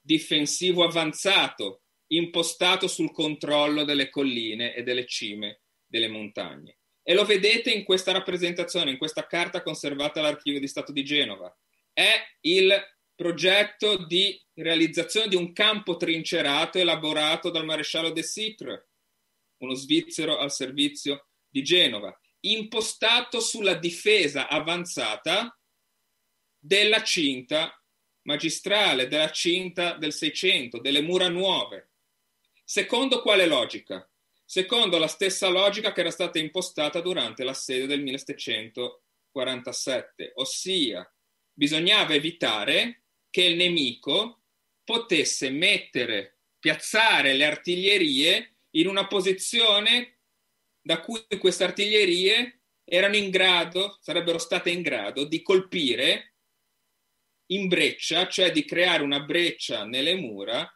[0.00, 5.61] difensivo avanzato impostato sul controllo delle colline e delle cime
[5.92, 6.78] delle montagne.
[7.02, 11.54] E lo vedete in questa rappresentazione, in questa carta conservata all'Archivio di Stato di Genova.
[11.92, 12.72] È il
[13.14, 18.88] progetto di realizzazione di un campo trincerato elaborato dal maresciallo de Sicre,
[19.58, 25.54] uno svizzero al servizio di Genova, impostato sulla difesa avanzata
[26.58, 27.76] della cinta
[28.22, 31.90] magistrale, della cinta del Seicento, delle mura nuove.
[32.64, 34.08] Secondo quale logica?
[34.44, 41.06] Secondo la stessa logica che era stata impostata durante l'assedio del 1747, ossia
[41.52, 44.44] bisognava evitare che il nemico
[44.84, 50.20] potesse mettere, piazzare le artiglierie in una posizione
[50.80, 56.32] da cui queste artiglierie erano in grado, sarebbero state in grado di colpire
[57.52, 60.68] in breccia, cioè di creare una breccia nelle mura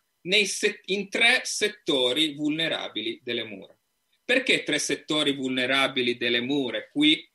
[0.45, 3.77] set- in tre settori vulnerabili delle mura.
[4.25, 6.87] Perché tre settori vulnerabili delle mura?
[6.89, 7.29] Qui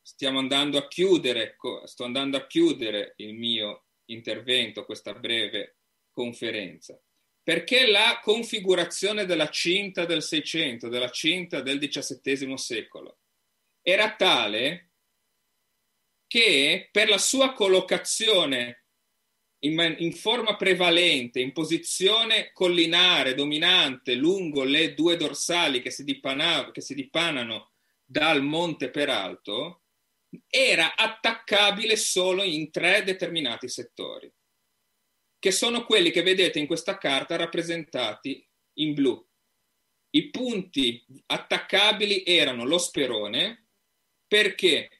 [0.00, 5.76] stiamo andando a chiudere, sto andando a chiudere il mio intervento, questa breve
[6.10, 7.00] conferenza
[7.42, 13.18] perché la configurazione della cinta del Seicento, della cinta del XVII secolo,
[13.82, 14.90] era tale
[16.26, 18.79] che per la sua collocazione
[19.60, 26.70] in, in, forma prevalente, in posizione collinare, dominante, lungo le due dorsali che si, dipana,
[26.70, 27.72] che si dipanano
[28.04, 29.82] dal monte Peralto,
[30.48, 34.32] era attaccabile solo in tre determinati settori
[35.40, 39.26] che sono quelli che vedete in questa carta rappresentati in blu.
[40.10, 43.68] I punti attaccabili erano lo sperone,
[44.28, 44.99] perché?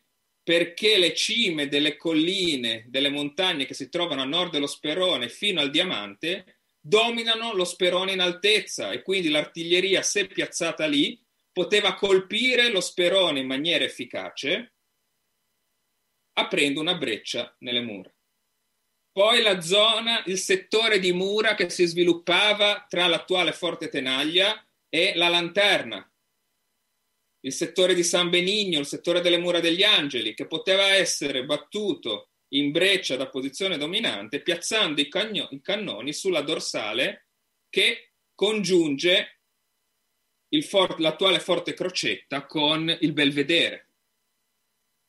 [0.50, 5.60] Perché le cime delle colline, delle montagne che si trovano a nord dello sperone fino
[5.60, 11.16] al diamante dominano lo sperone in altezza e quindi l'artiglieria, se piazzata lì,
[11.52, 14.74] poteva colpire lo sperone in maniera efficace
[16.32, 18.12] aprendo una breccia nelle mura.
[19.12, 25.12] Poi la zona, il settore di mura che si sviluppava tra l'attuale Forte Tenaglia e
[25.14, 26.09] la Lanterna.
[27.40, 32.30] Il settore di San Benigno, il settore delle mura degli Angeli, che poteva essere battuto
[32.52, 37.28] in breccia da posizione dominante, piazzando i, cagno- i cannoni sulla dorsale
[37.68, 39.40] che congiunge
[40.62, 43.88] for- l'attuale Forte Crocetta con il Belvedere.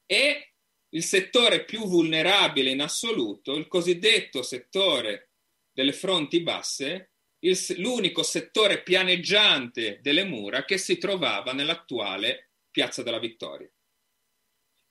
[0.05, 0.53] E
[0.89, 5.31] il settore più vulnerabile in assoluto, il cosiddetto settore
[5.71, 7.10] delle fronti basse,
[7.43, 13.69] il, l'unico settore pianeggiante delle mura che si trovava nell'attuale Piazza della Vittoria.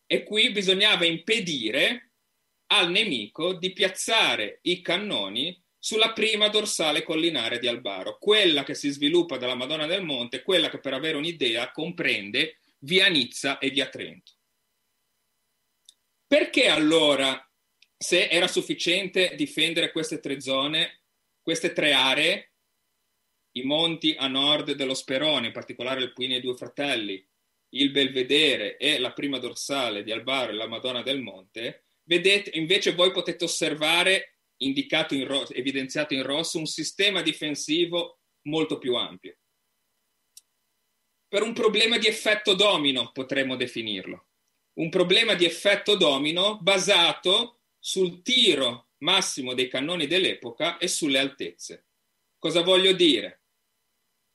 [0.06, 2.12] E qui bisognava impedire
[2.72, 8.90] al nemico di piazzare i cannoni sulla prima dorsale collinare di Albaro, quella che si
[8.90, 13.88] sviluppa dalla Madonna del Monte, quella che per avere un'idea comprende via Nizza e via
[13.88, 14.32] Trento.
[16.26, 17.50] Perché allora,
[17.96, 20.99] se era sufficiente difendere queste tre zone,
[21.50, 22.52] queste tre aree,
[23.56, 27.26] i monti a nord dello Sperone, in particolare il Puini e i due fratelli,
[27.70, 32.94] il Belvedere e la prima dorsale di Albaro e la Madonna del Monte, vedete, invece
[32.94, 39.36] voi potete osservare, indicato in rosso, evidenziato in rosso, un sistema difensivo molto più ampio.
[41.26, 44.26] Per un problema di effetto domino potremmo definirlo
[44.74, 51.86] un problema di effetto domino basato sul tiro massimo dei cannoni dell'epoca e sulle altezze.
[52.38, 53.42] Cosa voglio dire?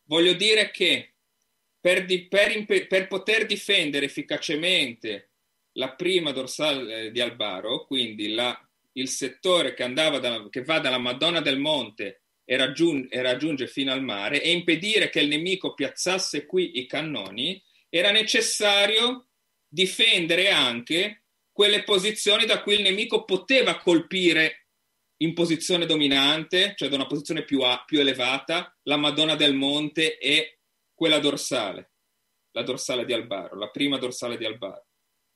[0.03, 1.15] Voglio dire che
[1.79, 5.31] per, di, per, per poter difendere efficacemente
[5.73, 8.57] la prima dorsale di Albaro, quindi la,
[8.93, 13.91] il settore che, da, che, va dalla Madonna del Monte e, raggiung, e raggiunge fino
[13.91, 19.27] al mare, e impedire che il nemico piazzasse qui i cannoni, era necessario
[19.67, 21.24] difendere anche
[21.55, 24.67] quelle posizioni da cui il nemico poteva colpire
[25.21, 30.17] in posizione dominante, cioè da una posizione più, a, più elevata, la Madonna del Monte
[30.17, 30.59] e
[30.93, 31.93] quella dorsale,
[32.51, 34.85] la dorsale di Albaro, la prima dorsale di Albaro.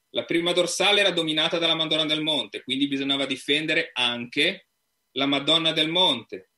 [0.09, 4.67] La prima dorsale era dominata dalla Madonna del Monte, quindi bisognava difendere anche
[5.11, 6.49] la Madonna del Monte.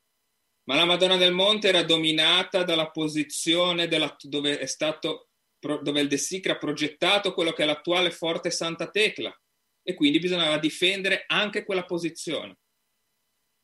[0.64, 5.28] Ma la Madonna del Monte era dominata dalla posizione della, dove è stato
[5.60, 9.32] dove il De Sicra ha progettato quello che è l'attuale Forte Santa Tecla
[9.82, 12.58] e quindi bisognava difendere anche quella posizione.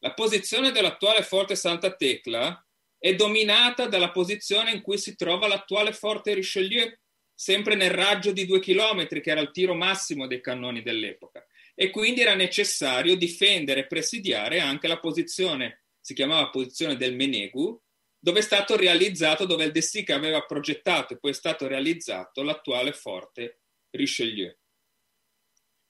[0.00, 2.64] La posizione dell'attuale Forte Santa Tecla
[2.98, 6.92] è dominata dalla posizione in cui si trova l'attuale Forte Richelieu
[7.32, 11.46] sempre nel raggio di due chilometri, che era il tiro massimo dei cannoni dell'epoca.
[11.74, 17.80] E quindi era necessario difendere e presidiare anche la posizione, si chiamava posizione del Menegu,
[18.18, 22.42] dove è stato realizzato, dove il De Sica aveva progettato e poi è stato realizzato
[22.42, 23.60] l'attuale forte
[23.90, 24.57] Richelieu.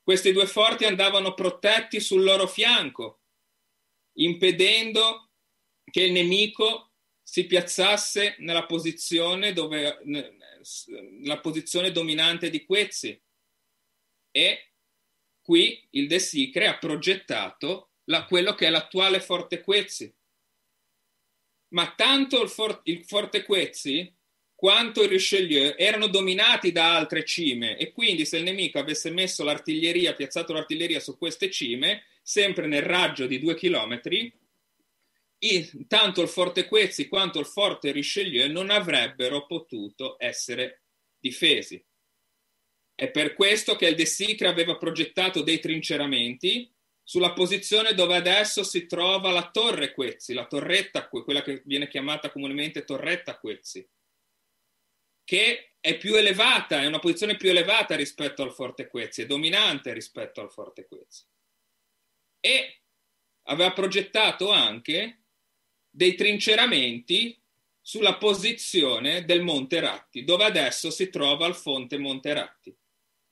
[0.09, 3.25] Questi due forti andavano protetti sul loro fianco,
[4.15, 5.33] impedendo
[5.85, 13.23] che il nemico si piazzasse nella posizione, dove, nella posizione dominante di Quezzi.
[14.31, 14.73] E
[15.43, 20.11] qui il De Sicre ha progettato la, quello che è l'attuale Forte Quezzi.
[21.75, 24.18] Ma tanto il, for, il Forte Quezzi
[24.59, 29.45] quanto il Richelieu erano dominati da altre cime e quindi se il nemico avesse messo
[29.45, 34.37] l'artiglieria, piazzato l'artiglieria su queste cime, sempre nel raggio di due chilometri,
[35.87, 40.83] tanto il Forte Quezzi quanto il Forte Richelieu non avrebbero potuto essere
[41.21, 41.81] difesi.
[42.97, 46.69] È per questo che il De Sicre aveva progettato dei trinceramenti
[47.01, 52.33] sulla posizione dove adesso si trova la Torre Quezzi, la torretta, quella che viene chiamata
[52.33, 53.89] comunemente Torretta Quezzi
[55.29, 59.93] che è più elevata, è una posizione più elevata rispetto al Forte Quezzi, è dominante
[59.93, 61.23] rispetto al Forte Quezzi.
[62.41, 62.81] E
[63.43, 65.25] aveva progettato anche
[65.91, 67.39] dei trinceramenti
[67.79, 72.75] sulla posizione del Monte Ratti, dove adesso si trova il Fonte Monte Ratti.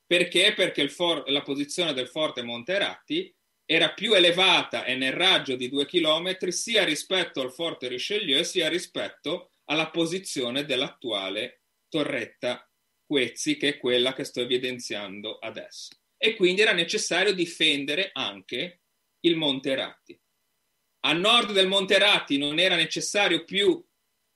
[0.04, 0.52] Perché?
[0.52, 3.34] Perché for- la posizione del Forte Monte Ratti
[3.64, 8.68] era più elevata e nel raggio di due chilometri sia rispetto al Forte Richelieu sia
[8.68, 12.68] rispetto alla posizione dell'attuale torretta
[13.06, 15.94] Quezzi, che è quella che sto evidenziando adesso.
[16.16, 18.80] E quindi era necessario difendere anche
[19.20, 20.20] il Monte Ratti.
[21.00, 23.84] A nord del Monte Ratti non era necessario più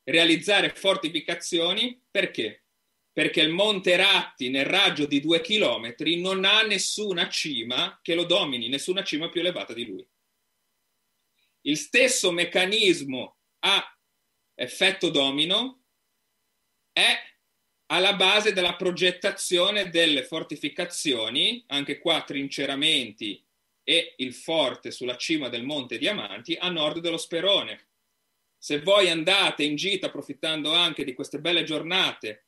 [0.05, 2.66] realizzare fortificazioni perché?
[3.12, 8.24] Perché il Monte Ratti nel raggio di due chilometri non ha nessuna cima che lo
[8.24, 10.09] domini, nessuna cima più elevata di lui.
[11.62, 13.98] Il stesso meccanismo a
[14.55, 15.82] effetto domino
[16.92, 17.29] è
[17.93, 23.45] alla base della progettazione delle fortificazioni, anche qua trinceramenti
[23.82, 27.88] e il forte sulla cima del Monte Diamanti a nord dello Sperone.
[28.57, 32.47] Se voi andate in gita approfittando anche di queste belle giornate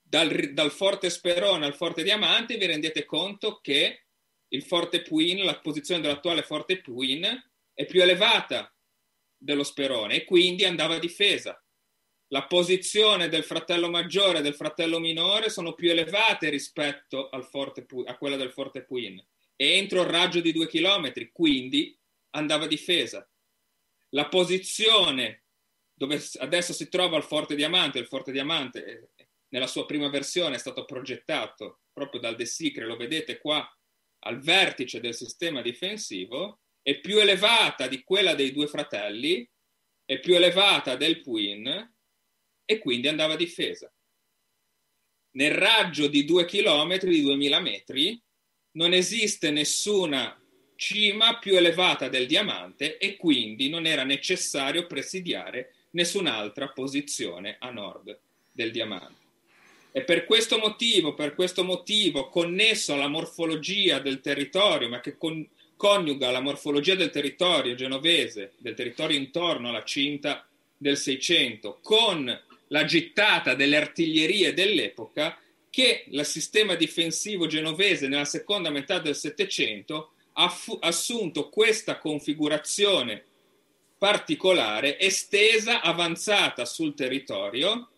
[0.00, 4.04] dal, dal Forte Sperone al Forte Diamanti, vi rendete conto che
[4.48, 7.24] il Forte Puin, la posizione dell'attuale Forte Puin,
[7.72, 8.72] è più elevata
[9.36, 11.58] dello Sperone e quindi andava difesa
[12.34, 18.18] la posizione del fratello maggiore e del fratello minore sono più elevate rispetto forte, a
[18.18, 19.24] quella del Forte Puin
[19.54, 21.96] e entro il raggio di due chilometri, quindi
[22.30, 23.24] andava difesa.
[24.10, 25.44] La posizione
[25.94, 30.56] dove adesso si trova il Forte Diamante, il Forte Diamante eh, nella sua prima versione
[30.56, 33.64] è stato progettato proprio dal De Sicre, lo vedete qua
[34.24, 39.48] al vertice del sistema difensivo, è più elevata di quella dei due fratelli,
[40.04, 41.92] è più elevata del Puin
[42.64, 43.92] e quindi andava difesa.
[45.32, 48.22] Nel raggio di due chilometri, di 2000 metri,
[48.72, 50.38] non esiste nessuna
[50.76, 58.18] cima più elevata del diamante e quindi non era necessario presidiare nessun'altra posizione a nord
[58.50, 59.22] del diamante.
[59.92, 65.48] E per questo motivo, per questo motivo, connesso alla morfologia del territorio, ma che con,
[65.76, 70.46] coniuga la morfologia del territorio genovese, del territorio intorno alla cinta
[70.76, 75.38] del 600, con la gittata delle artiglierie dell'epoca
[75.70, 83.24] che il sistema difensivo genovese nella seconda metà del Settecento ha fu- assunto questa configurazione
[83.98, 87.88] particolare, estesa, avanzata sul territorio,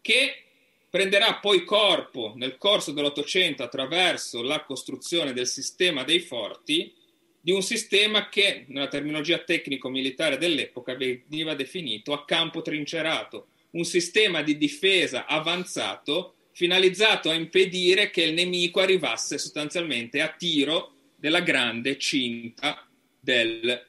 [0.00, 0.44] che
[0.88, 6.94] prenderà poi corpo nel corso dell'Ottocento attraverso la costruzione del sistema dei forti,
[7.40, 14.42] di un sistema che nella terminologia tecnico-militare dell'epoca veniva definito a campo trincerato, un sistema
[14.42, 21.98] di difesa avanzato finalizzato a impedire che il nemico arrivasse sostanzialmente a tiro della grande
[21.98, 22.84] cinta
[23.20, 23.86] del,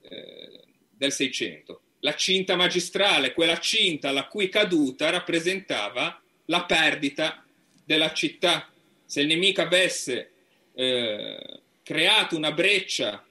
[0.00, 1.80] eh, del 600.
[2.00, 7.44] La cinta magistrale, quella cinta la cui caduta rappresentava la perdita
[7.84, 8.70] della città.
[9.04, 10.30] Se il nemico avesse
[10.74, 13.22] eh, creato una breccia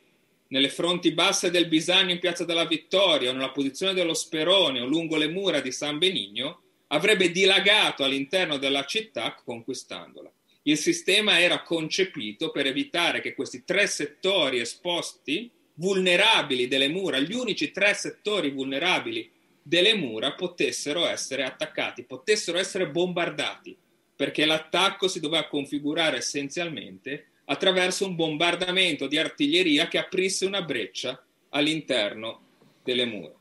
[0.51, 4.85] nelle fronti basse del Bisagno in Piazza della Vittoria o nella posizione dello Sperone o
[4.85, 10.29] lungo le mura di San Benigno, avrebbe dilagato all'interno della città conquistandola.
[10.63, 17.33] Il sistema era concepito per evitare che questi tre settori esposti, vulnerabili delle mura, gli
[17.33, 19.31] unici tre settori vulnerabili
[19.63, 23.75] delle mura potessero essere attaccati, potessero essere bombardati,
[24.13, 31.21] perché l'attacco si doveva configurare essenzialmente attraverso un bombardamento di artiglieria che aprisse una breccia
[31.49, 32.45] all'interno
[32.81, 33.33] delle mura.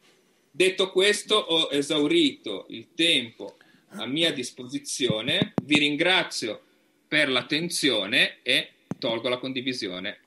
[0.50, 3.56] Detto questo, ho esaurito il tempo
[3.90, 6.61] a mia disposizione, vi ringrazio
[7.06, 10.18] per l'attenzione e tolgo la condivisione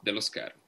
[0.00, 0.59] dello schermo.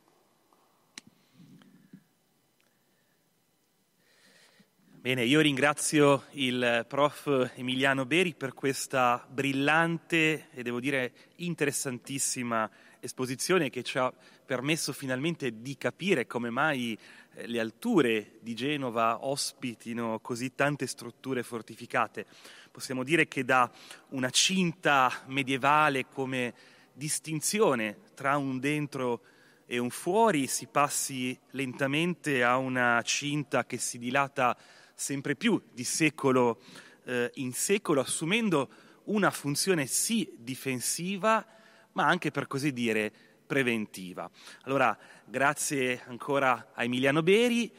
[5.03, 13.69] Bene, io ringrazio il prof Emiliano Beri per questa brillante e devo dire interessantissima esposizione
[13.69, 14.13] che ci ha
[14.47, 16.97] permesso finalmente di capire come mai
[17.35, 22.25] eh, le alture di Genova ospitino così tante strutture fortificate.
[22.71, 23.69] Possiamo dire che da
[24.11, 26.55] una cinta medievale come
[26.93, 29.23] distinzione tra un dentro
[29.67, 34.57] e un fuori si passi lentamente a una cinta che si dilata
[35.03, 36.61] sempre più di secolo
[37.05, 38.69] eh, in secolo, assumendo
[39.05, 41.45] una funzione sì difensiva,
[41.93, 43.13] ma anche per così dire
[43.45, 44.31] preventiva.
[44.63, 47.71] Allora, grazie ancora a Emiliano Beri,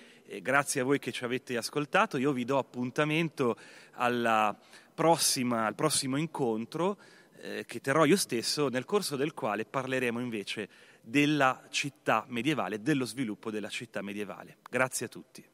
[0.41, 3.57] grazie a voi che ci avete ascoltato, io vi do appuntamento
[4.93, 6.97] prossima, al prossimo incontro
[7.37, 10.67] eh, che terrò io stesso, nel corso del quale parleremo invece
[11.01, 14.57] della città medievale, dello sviluppo della città medievale.
[14.69, 15.52] Grazie a tutti.